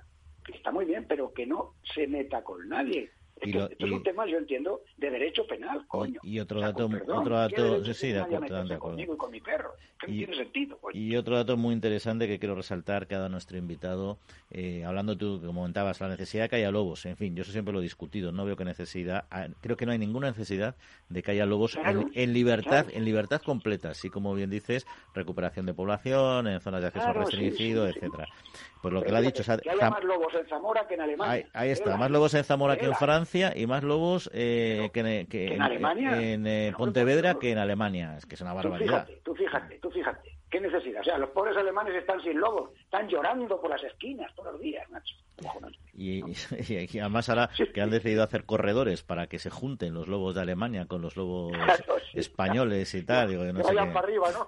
[0.54, 3.12] está muy bien, pero que no se meta con nadie.
[3.42, 6.20] Esto, es un tema, yo entiendo, de derecho penal, coño.
[6.24, 8.80] Y otro dato, otro dato, sí, de acuerdo, de acuerdo.
[8.80, 9.74] Conmigo y con mi perro,
[10.08, 10.80] y, tiene sentido.
[10.94, 14.20] Y otro dato muy interesante que quiero resaltar que ha dado nuestro invitado,
[14.52, 17.06] eh, hablando tú, como comentabas, la necesidad de que haya lobos.
[17.08, 19.88] En fin, yo eso siempre lo he discutido, no veo que necesidad, ah, creo que
[19.88, 20.76] no hay ninguna necesidad
[21.10, 21.78] de que haya lobos
[22.14, 24.86] en, libertad, en libertad completa, así como bien dices,
[25.16, 28.28] recuperación de población, en zonas de acceso restringido, etcétera.
[28.82, 31.48] Pues lo que le ha dicho, que haya más lobos en Zamora que en Alemania.
[31.54, 35.62] Ahí, está, más lobos en Zamora que en Francia y más lobos eh, que, en,
[35.62, 38.18] en, eh, Pontevedra que en Alemania.
[38.18, 39.08] Es que es una barbaridad.
[39.24, 41.00] Tú fíjate, tú fíjate, ¿Qué necesidad?
[41.00, 44.62] O sea, los pobres alemanes están sin lobos, están llorando por las esquinas todos los
[44.62, 45.16] días, Nacho.
[45.98, 46.24] Y,
[47.00, 50.86] además ahora que han decidido hacer corredores para que se junten los lobos de Alemania
[50.86, 51.54] con los lobos
[52.14, 53.30] españoles y tal.
[53.30, 54.48] Digo, que vayan para arriba, ¿no?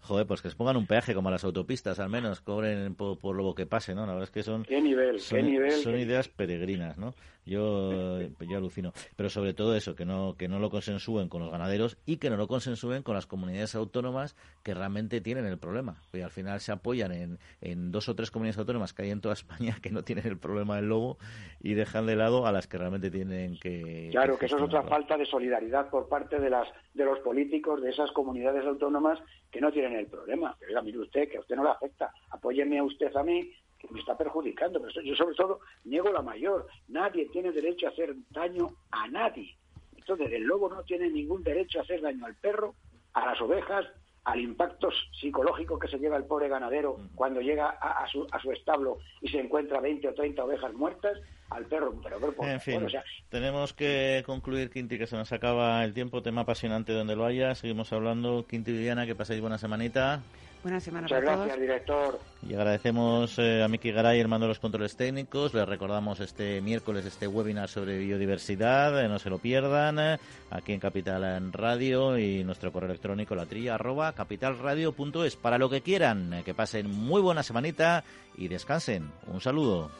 [0.00, 3.34] Joder, pues que les pongan un peaje como a las autopistas, al menos, cobren por,
[3.34, 4.00] lobo que pase, ¿no?
[4.04, 4.64] La verdad es que son...
[4.64, 5.20] ¿Qué nivel?
[5.20, 5.72] Son, nivel?
[5.72, 7.14] Son ideas peregrinas, ¿no?
[7.44, 8.92] Yo, yo alucino.
[9.16, 12.30] Pero sobre todo eso, que no, que no lo consensúen con los ganaderos y que
[12.30, 16.02] no lo consensúen con las comunidades autónomas que realmente tienen el problema.
[16.12, 19.20] Y al final se apoyan en, en dos o tres comunidades autónomas que hay en
[19.20, 21.18] toda España que no tienen el problema del lobo
[21.60, 24.08] y dejan de lado a las que realmente tienen que.
[24.10, 27.80] Claro, que, eso es otra falta de solidaridad por parte de, las, de los políticos
[27.80, 29.20] de esas comunidades autónomas
[29.50, 30.56] que no tienen el problema.
[30.58, 32.12] Pero mire usted, que a usted no le afecta.
[32.30, 34.80] Apóyeme a usted a mí que me está perjudicando.
[34.80, 36.66] Pero yo sobre todo niego la mayor.
[36.88, 39.56] Nadie tiene derecho a hacer daño a nadie.
[39.96, 42.74] Entonces el lobo no tiene ningún derecho a hacer daño al perro,
[43.12, 43.86] a las ovejas,
[44.24, 44.88] al impacto
[45.20, 49.28] psicológico que se lleva el pobre ganadero cuando llega a, su, a su establo y
[49.28, 51.18] se encuentra 20 o 30 ovejas muertas,
[51.50, 51.94] al perro.
[52.02, 52.86] Pero, en fin,
[53.28, 56.22] tenemos que concluir, Quinti, que se nos acaba el tiempo.
[56.22, 57.54] Tema apasionante donde lo haya.
[57.54, 58.46] Seguimos hablando.
[58.46, 60.22] Quinti Viviana, que paséis buena semanita.
[60.62, 62.20] Buena semana Muchas gracias, director.
[62.48, 65.52] Y agradecemos eh, a Miki Garay, hermano de los controles técnicos.
[65.54, 69.04] Les recordamos este miércoles este webinar sobre biodiversidad.
[69.04, 69.98] Eh, no se lo pierdan.
[69.98, 70.18] Eh,
[70.50, 75.34] aquí en Capital en Radio y nuestro correo electrónico la trilla arroba capitalradio.es.
[75.34, 78.04] Para lo que quieran, que pasen muy buena semanita
[78.36, 79.10] y descansen.
[79.26, 79.90] Un saludo.